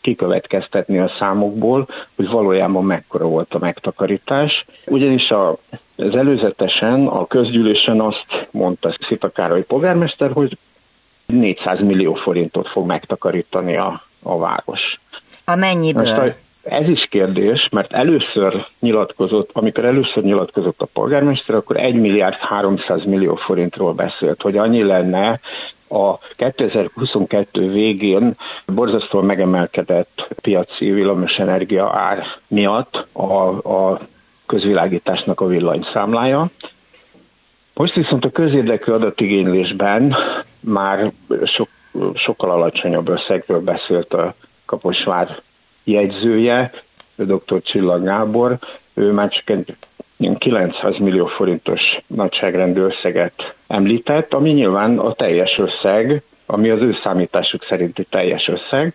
kikövetkeztetni 0.01 0.99
a 0.99 1.11
számokból, 1.19 1.87
hogy 2.15 2.27
valójában 2.27 2.85
mekkora 2.85 3.25
volt 3.25 3.53
a 3.53 3.59
megtakarítás. 3.59 4.65
Ugyanis 4.85 5.29
a, 5.29 5.57
az 5.95 6.15
előzetesen 6.15 7.07
a 7.07 7.27
közgyűlésen 7.27 8.01
azt 8.01 8.47
mondta 8.51 8.93
Szita 9.07 9.29
Károly 9.29 9.63
polgármester, 9.63 10.31
hogy 10.31 10.57
400 11.25 11.79
millió 11.79 12.13
forintot 12.13 12.67
fog 12.67 12.85
megtakarítani 12.85 13.75
a, 13.77 14.01
a 14.23 14.37
város. 14.37 14.99
A 15.45 15.55
mennyiből? 15.55 16.03
Most 16.03 16.17
a, 16.17 16.35
ez 16.69 16.87
is 16.87 17.07
kérdés, 17.09 17.69
mert 17.71 17.93
először 17.93 18.65
nyilatkozott, 18.79 19.49
amikor 19.53 19.85
először 19.85 20.23
nyilatkozott 20.23 20.81
a 20.81 20.87
polgármester, 20.93 21.55
akkor 21.55 21.77
1 21.77 21.95
milliárd 21.95 22.35
300 22.39 23.03
millió 23.03 23.35
forintról 23.35 23.93
beszélt, 23.93 24.41
hogy 24.41 24.57
annyi 24.57 24.83
lenne 24.83 25.39
a 25.89 26.17
2022 26.17 27.71
végén 27.71 28.35
borzasztóan 28.65 29.25
megemelkedett 29.25 30.27
piaci 30.41 30.91
villamosenergia 30.91 31.91
ár 31.93 32.23
miatt 32.47 33.07
a, 33.11 33.47
a 33.73 33.99
közvilágításnak 34.45 35.41
a 35.41 35.47
villanyszámlája. 35.47 36.49
Most 37.73 37.93
viszont 37.93 38.25
a 38.25 38.31
közérdekű 38.31 38.91
adatigénylésben 38.91 40.15
már 40.59 41.11
sok, 41.43 41.69
sokkal 42.13 42.51
alacsonyabb 42.51 43.09
összegről 43.09 43.61
beszélt 43.61 44.13
a 44.13 44.33
Kaposvár 44.65 45.41
jegyzője, 45.83 46.71
dr. 47.15 47.61
Csillag 47.61 48.03
Gábor, 48.03 48.57
ő 48.93 49.11
már 49.11 49.29
csak 49.29 49.49
egy 49.49 49.75
900 50.17 50.97
millió 50.97 51.25
forintos 51.25 51.81
nagyságrendű 52.07 52.81
összeget 52.81 53.55
említett, 53.67 54.33
ami 54.33 54.51
nyilván 54.51 54.97
a 54.99 55.13
teljes 55.13 55.57
összeg, 55.57 56.21
ami 56.45 56.69
az 56.69 56.81
ő 56.81 56.97
számításuk 57.03 57.63
szerinti 57.63 58.03
teljes 58.03 58.47
összeg, 58.47 58.93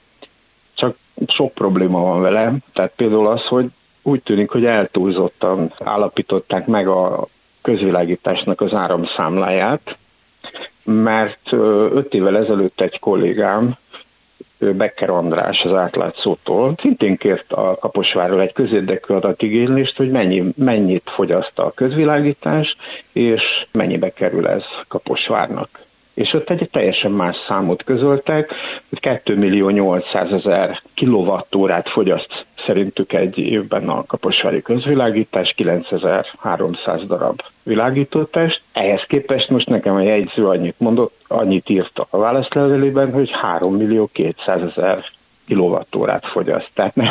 csak 0.75 0.97
sok 1.27 1.53
probléma 1.53 2.01
van 2.01 2.21
vele, 2.21 2.53
tehát 2.73 2.93
például 2.97 3.27
az, 3.27 3.43
hogy 3.43 3.67
úgy 4.03 4.23
tűnik, 4.23 4.51
hogy 4.51 4.65
eltúlzottan 4.65 5.73
állapították 5.79 6.67
meg 6.67 6.89
a 6.89 7.27
közvilágításnak 7.63 8.61
az 8.61 8.73
áramszámláját, 8.73 9.97
mert 10.85 11.53
öt 11.93 12.15
évvel 12.15 12.37
ezelőtt 12.37 12.81
egy 12.81 12.99
kollégám 12.99 13.77
Becker 14.71 15.11
András 15.11 15.63
az 15.65 15.73
átlátszótól. 15.73 16.75
Szintén 16.79 17.17
kért 17.17 17.53
a 17.53 17.77
Kaposvárról 17.81 18.41
egy 18.41 18.53
közérdekű 18.53 19.15
adatigénylést, 19.15 19.97
hogy 19.97 20.11
mennyi, 20.11 20.45
mennyit 20.57 21.11
fogyaszt 21.15 21.59
a 21.59 21.73
közvilágítás, 21.75 22.77
és 23.13 23.67
mennyibe 23.73 24.11
kerül 24.11 24.49
ez 24.49 24.65
Kaposvárnak 24.89 25.82
és 26.15 26.33
ott 26.33 26.51
egy 26.51 26.69
teljesen 26.71 27.11
más 27.11 27.37
számot 27.49 27.83
közöltek, 27.83 28.53
hogy 28.89 29.01
2 29.01 29.37
millió 29.37 29.69
800 29.69 30.33
ezer 30.33 30.81
kilovattórát 30.95 31.89
fogyaszt 31.89 32.45
szerintük 32.67 33.13
egy 33.13 33.39
évben 33.39 33.89
a 33.89 34.05
kaposvári 34.07 34.63
közvilágítás, 34.63 35.53
9300 35.57 37.07
darab 37.07 37.43
világítótest. 37.63 38.61
Ehhez 38.73 39.03
képest 39.09 39.49
most 39.49 39.69
nekem 39.69 39.95
a 39.95 40.03
jegyző 40.03 40.47
annyit 40.47 40.75
mondott, 40.79 41.15
annyit 41.29 41.69
írt 41.69 41.99
a 42.11 42.19
válaszlevelében, 42.19 43.13
hogy 43.13 43.31
3 43.31 43.75
millió 43.75 44.11
200 44.13 44.63
ezer 44.63 45.05
kilovattórát 45.47 46.27
fogyaszt. 46.27 46.71
Tehát 46.75 46.95
ne, 46.95 47.11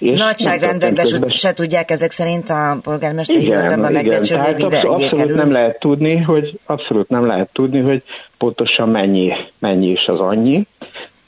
és 0.00 0.18
Nagyságrendekben 0.18 1.04
közben... 1.04 1.28
se 1.28 1.52
tudják 1.52 1.90
ezek 1.90 2.10
szerint 2.10 2.48
a 2.48 2.78
polgármester 2.82 3.36
hivatalban 3.36 3.92
megbecsülni, 3.92 4.44
hogy 4.44 4.54
mibe 4.54 4.76
abszolút, 4.76 5.02
abszolút 5.02 5.34
nem 5.34 5.52
lehet 5.52 5.78
tudni, 5.78 6.16
hogy 6.16 6.58
abszolút 6.64 7.08
nem 7.08 7.26
lehet 7.26 7.48
tudni, 7.52 7.80
hogy 7.80 8.02
pontosan 8.38 8.88
mennyi, 8.88 9.32
mennyi 9.58 9.90
is 9.90 10.06
az 10.06 10.20
annyi, 10.20 10.66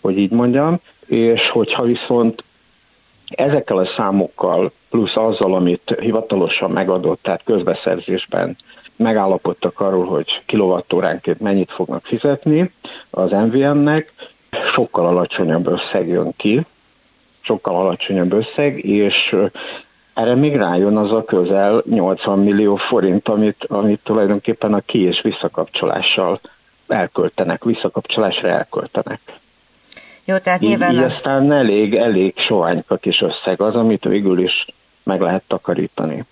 hogy 0.00 0.18
így 0.18 0.30
mondjam, 0.30 0.80
és 1.06 1.40
hogyha 1.52 1.82
viszont 1.82 2.44
ezekkel 3.28 3.78
a 3.78 3.92
számokkal, 3.96 4.72
plusz 4.90 5.16
azzal, 5.16 5.54
amit 5.54 5.94
hivatalosan 6.00 6.70
megadott, 6.70 7.22
tehát 7.22 7.42
közbeszerzésben 7.44 8.56
megállapodtak 8.96 9.80
arról, 9.80 10.04
hogy 10.04 10.42
kilovattóránként 10.46 11.40
mennyit 11.40 11.70
fognak 11.70 12.04
fizetni 12.04 12.70
az 13.10 13.30
MVM-nek, 13.30 14.12
sokkal 14.74 15.06
alacsonyabb 15.06 15.66
összeg 15.66 16.08
jön 16.08 16.32
ki, 16.36 16.66
sokkal 17.42 17.76
alacsonyabb 17.76 18.32
összeg, 18.32 18.84
és 18.84 19.36
erre 20.14 20.34
még 20.34 20.56
rájön 20.56 20.96
az 20.96 21.12
a 21.12 21.24
közel 21.24 21.82
80 21.88 22.38
millió 22.38 22.76
forint, 22.76 23.28
amit, 23.28 23.64
amit 23.64 24.00
tulajdonképpen 24.04 24.74
a 24.74 24.80
ki- 24.80 25.02
és 25.02 25.20
visszakapcsolással 25.22 26.40
elköltenek, 26.88 27.64
visszakapcsolásra 27.64 28.48
elköltenek. 28.48 29.20
Jó, 30.24 30.36
tehát 30.36 30.60
nyilván... 30.60 30.92
Így, 30.92 30.98
így 30.98 31.04
aztán 31.04 31.52
elég, 31.52 31.94
elég 31.94 32.34
soványka 32.36 32.96
kis 32.96 33.20
összeg 33.20 33.60
az, 33.60 33.74
amit 33.74 34.04
végül 34.04 34.38
is 34.38 34.66
meg 35.02 35.20
lehet 35.20 35.42
takarítani. 35.46 36.24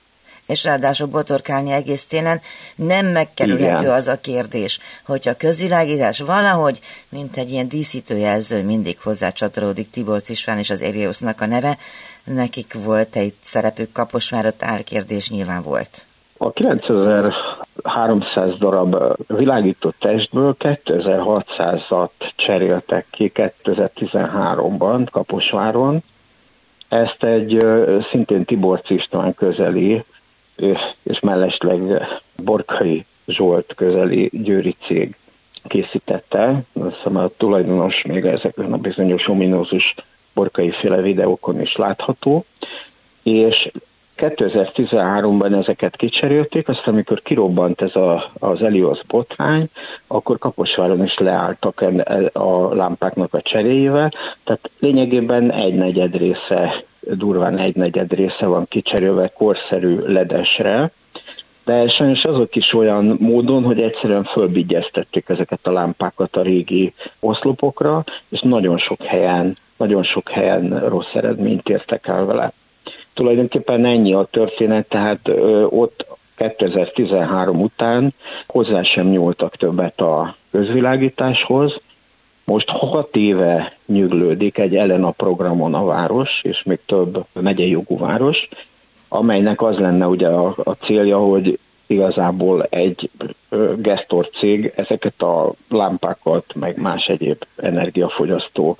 És 0.50 0.64
ráadásul 0.64 1.06
botorkálni 1.06 1.70
egész 1.70 2.06
télen, 2.06 2.40
nem 2.76 3.06
megkerülhető 3.06 3.84
Igen. 3.84 3.94
az 3.94 4.08
a 4.08 4.20
kérdés, 4.20 4.78
hogy 5.04 5.28
a 5.28 5.36
közvilágítás 5.36 6.20
valahogy, 6.20 6.80
mint 7.08 7.36
egy 7.36 7.50
ilyen 7.50 7.68
díszítőjelző 7.68 8.64
mindig 8.64 9.00
hozzá 9.00 9.30
csatoródik 9.30 9.90
Tibor 9.90 10.20
István 10.26 10.58
és 10.58 10.70
az 10.70 10.82
Eriosznak 10.82 11.40
a 11.40 11.46
neve, 11.46 11.78
nekik 12.24 12.74
volt 12.84 13.16
egy 13.16 13.34
szerepük 13.40 13.92
Kaposvárot 13.92 14.62
álkérdés 14.62 15.30
nyilván 15.30 15.62
volt. 15.62 16.04
A 16.38 16.52
9300 16.52 18.58
darab 18.58 18.96
világított 19.26 19.96
testből 19.98 20.56
2600-at 20.58 22.10
cseréltek 22.36 23.06
ki 23.10 23.32
2013-ban 23.34 25.06
Kaposváron. 25.10 26.02
Ezt 26.88 27.24
egy 27.24 27.66
szintén 28.10 28.44
Tibor 28.44 28.80
István 28.88 29.34
közeli 29.34 30.04
és 31.02 31.20
mellesleg 31.20 31.80
Borkai 32.44 33.04
Zsolt 33.26 33.74
közeli 33.76 34.30
győri 34.32 34.76
cég 34.86 35.16
készítette. 35.68 36.62
Hiszem 36.72 37.16
a 37.16 37.28
tulajdonos 37.36 38.02
még 38.02 38.24
ezekben 38.24 38.72
a 38.72 38.76
bizonyos 38.76 39.28
ominózus 39.28 39.94
borkai 40.34 40.70
féle 40.70 41.00
videókon 41.00 41.60
is 41.60 41.76
látható. 41.76 42.44
És 43.22 43.70
2013-ban 44.20 45.58
ezeket 45.60 45.96
kicserélték, 45.96 46.68
aztán 46.68 46.94
amikor 46.94 47.22
kirobbant 47.22 47.80
ez 47.80 47.96
a, 47.96 48.30
az 48.38 48.62
Elios 48.62 48.98
botrány, 49.06 49.66
akkor 50.06 50.38
Kaposváron 50.38 51.04
is 51.04 51.18
leálltak 51.18 51.84
a 52.32 52.74
lámpáknak 52.74 53.34
a 53.34 53.42
cseréjével, 53.42 54.12
tehát 54.44 54.70
lényegében 54.78 55.52
egy 55.52 55.74
negyed 55.74 56.16
része, 56.16 56.84
durván 57.00 57.58
egy 57.58 57.76
negyed 57.76 58.12
része 58.12 58.46
van 58.46 58.66
kicserélve 58.68 59.28
korszerű 59.28 59.98
ledesre, 60.06 60.90
de 61.64 61.88
sajnos 61.88 62.22
azok 62.22 62.56
is 62.56 62.72
olyan 62.72 63.16
módon, 63.20 63.64
hogy 63.64 63.82
egyszerűen 63.82 64.24
fölbigyeztették 64.24 65.28
ezeket 65.28 65.66
a 65.66 65.72
lámpákat 65.72 66.36
a 66.36 66.42
régi 66.42 66.92
oszlopokra, 67.20 68.04
és 68.28 68.40
nagyon 68.40 68.78
sok 68.78 69.02
helyen, 69.02 69.56
nagyon 69.76 70.02
sok 70.02 70.28
helyen 70.28 70.88
rossz 70.88 71.14
eredményt 71.14 71.68
értek 71.68 72.06
el 72.06 72.24
vele. 72.24 72.52
Tulajdonképpen 73.20 73.84
ennyi 73.84 74.12
a 74.12 74.28
történet, 74.30 74.88
tehát 74.88 75.28
ö, 75.28 75.64
ott 75.64 76.06
2013 76.34 77.60
után 77.60 78.14
hozzá 78.46 78.82
sem 78.82 79.08
nyúltak 79.08 79.56
többet 79.56 80.00
a 80.00 80.36
közvilágításhoz. 80.50 81.80
Most 82.44 82.68
hat 82.68 83.16
éve 83.16 83.72
nyüglődik 83.86 84.58
egy 84.58 84.76
Elena 84.76 85.10
programon 85.10 85.74
a 85.74 85.84
város, 85.84 86.40
és 86.42 86.62
még 86.62 86.78
több 86.86 87.24
megyei 87.32 87.70
jogú 87.70 87.98
város, 87.98 88.48
amelynek 89.08 89.62
az 89.62 89.78
lenne 89.78 90.06
ugye 90.06 90.28
a, 90.28 90.54
a 90.64 90.72
célja, 90.72 91.18
hogy 91.18 91.58
igazából 91.86 92.66
egy 92.70 93.10
gesztor 93.76 94.28
cég 94.28 94.72
ezeket 94.76 95.22
a 95.22 95.52
lámpákat, 95.68 96.54
meg 96.54 96.76
más 96.76 97.06
egyéb 97.06 97.44
energiafogyasztó 97.56 98.76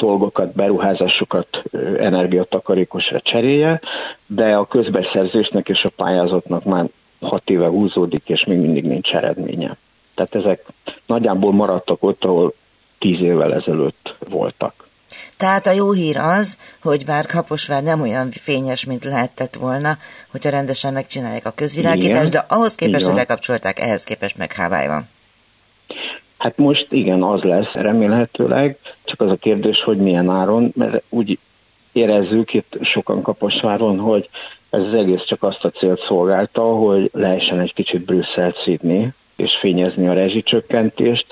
dolgokat, 0.00 0.52
beruházásokat 0.52 1.62
energiatakarékosra 1.98 3.20
cserélje, 3.20 3.80
de 4.26 4.56
a 4.56 4.66
közbeszerzésnek 4.66 5.68
és 5.68 5.82
a 5.82 5.92
pályázatnak 5.96 6.64
már 6.64 6.86
hat 7.20 7.50
éve 7.50 7.66
húzódik, 7.66 8.28
és 8.28 8.44
még 8.44 8.58
mindig 8.58 8.84
nincs 8.84 9.12
eredménye. 9.12 9.76
Tehát 10.14 10.34
ezek 10.34 10.64
nagyjából 11.06 11.52
maradtak 11.52 12.02
ott, 12.02 12.24
ahol 12.24 12.54
tíz 12.98 13.20
évvel 13.20 13.54
ezelőtt 13.54 14.14
voltak. 14.28 14.88
Tehát 15.36 15.66
a 15.66 15.70
jó 15.70 15.92
hír 15.92 16.16
az, 16.16 16.58
hogy 16.82 17.04
bár 17.04 17.26
Kaposvár 17.26 17.82
nem 17.82 18.00
olyan 18.00 18.30
fényes, 18.30 18.84
mint 18.84 19.04
lehetett 19.04 19.54
volna, 19.54 19.98
hogyha 20.30 20.50
rendesen 20.50 20.92
megcsinálják 20.92 21.46
a 21.46 21.50
közvilágítást, 21.50 22.30
de 22.30 22.44
ahhoz 22.48 22.74
képest, 22.74 23.06
hogy 23.06 23.14
lekapcsolták, 23.14 23.80
ehhez 23.80 24.04
képest 24.04 24.36
meg 24.36 24.52
Hávály 24.52 24.86
van. 24.86 25.08
Hát 26.40 26.56
most 26.56 26.86
igen, 26.90 27.22
az 27.22 27.42
lesz 27.42 27.72
remélhetőleg, 27.72 28.78
csak 29.04 29.20
az 29.20 29.30
a 29.30 29.36
kérdés, 29.36 29.82
hogy 29.82 29.96
milyen 29.96 30.30
áron, 30.30 30.72
mert 30.76 31.02
úgy 31.08 31.38
érezzük 31.92 32.54
itt 32.54 32.78
sokan 32.82 33.22
Kaposváron, 33.22 33.98
hogy 33.98 34.28
ez 34.70 34.80
az 34.80 34.94
egész 34.94 35.24
csak 35.24 35.42
azt 35.42 35.64
a 35.64 35.70
célt 35.70 36.04
szolgálta, 36.06 36.62
hogy 36.62 37.10
lehessen 37.12 37.60
egy 37.60 37.74
kicsit 37.74 38.04
Brüsszelt 38.04 38.60
szídni, 38.64 39.12
és 39.36 39.56
fényezni 39.60 40.08
a 40.08 40.12
rezsicsökkentést, 40.12 41.26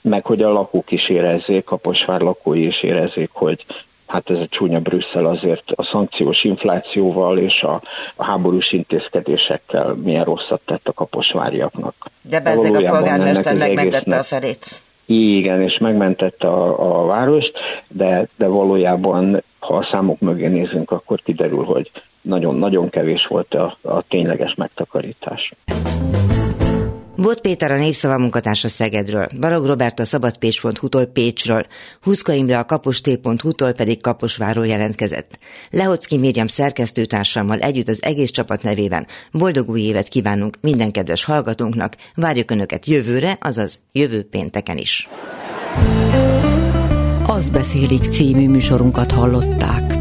meg 0.00 0.26
hogy 0.26 0.42
a 0.42 0.52
lakók 0.52 0.90
is 0.90 1.08
érezzék, 1.08 1.64
Kaposvár 1.64 2.20
lakói 2.20 2.66
is 2.66 2.82
érezzék, 2.82 3.30
hogy 3.32 3.64
hát 4.06 4.30
ez 4.30 4.38
a 4.38 4.46
csúnya 4.46 4.80
Brüsszel 4.80 5.26
azért 5.26 5.70
a 5.74 5.84
szankciós 5.84 6.44
inflációval 6.44 7.38
és 7.38 7.62
a, 7.62 7.82
háborús 8.18 8.72
intézkedésekkel 8.72 9.94
milyen 9.94 10.24
rosszat 10.24 10.60
tett 10.64 10.88
a 10.88 10.92
kaposváriaknak. 10.92 12.10
De 12.28 12.40
bezzeg 12.40 12.74
a 12.74 12.84
polgármester 12.84 13.56
megmentette 13.56 14.18
a 14.18 14.22
felét. 14.22 14.66
Igen, 15.06 15.62
és 15.62 15.78
megmentette 15.78 16.48
a, 16.48 17.02
a 17.02 17.06
várost, 17.06 17.52
de, 17.88 18.26
de 18.36 18.46
valójában, 18.46 19.42
ha 19.58 19.76
a 19.76 19.88
számok 19.90 20.20
mögé 20.20 20.46
nézünk, 20.46 20.90
akkor 20.90 21.20
kiderül, 21.24 21.64
hogy 21.64 21.90
nagyon-nagyon 22.20 22.88
kevés 22.88 23.26
volt 23.26 23.54
a, 23.54 23.76
a 23.82 24.02
tényleges 24.02 24.54
megtakarítás. 24.54 25.52
Bot 27.16 27.40
Péter 27.40 27.70
a 27.70 27.76
Népszava 27.76 28.18
munkatársa 28.18 28.68
Szegedről, 28.68 29.26
Barog 29.40 29.66
Robert 29.66 30.00
a 30.00 30.04
szabadpécs.hu-tól 30.04 31.04
Pécsről, 31.04 31.66
Huszka 32.00 32.32
Imre 32.32 32.58
a 32.58 32.64
kaposté.hu-tól 32.64 33.72
pedig 33.72 34.00
Kaposváról 34.00 34.66
jelentkezett. 34.66 35.38
Lehocki 35.70 36.18
Mérjam 36.18 36.46
szerkesztőtársammal 36.46 37.58
együtt 37.58 37.88
az 37.88 38.02
egész 38.02 38.30
csapat 38.30 38.62
nevében 38.62 39.06
boldog 39.32 39.68
új 39.68 39.80
évet 39.80 40.08
kívánunk 40.08 40.56
minden 40.60 40.90
kedves 40.90 41.24
hallgatónknak, 41.24 41.96
várjuk 42.14 42.50
Önöket 42.50 42.86
jövőre, 42.86 43.38
azaz 43.40 43.78
jövő 43.92 44.22
pénteken 44.22 44.76
is. 44.76 45.08
Az 47.26 47.48
beszélik 47.48 48.02
című 48.02 48.48
műsorunkat 48.48 49.12
hallották. 49.12 49.98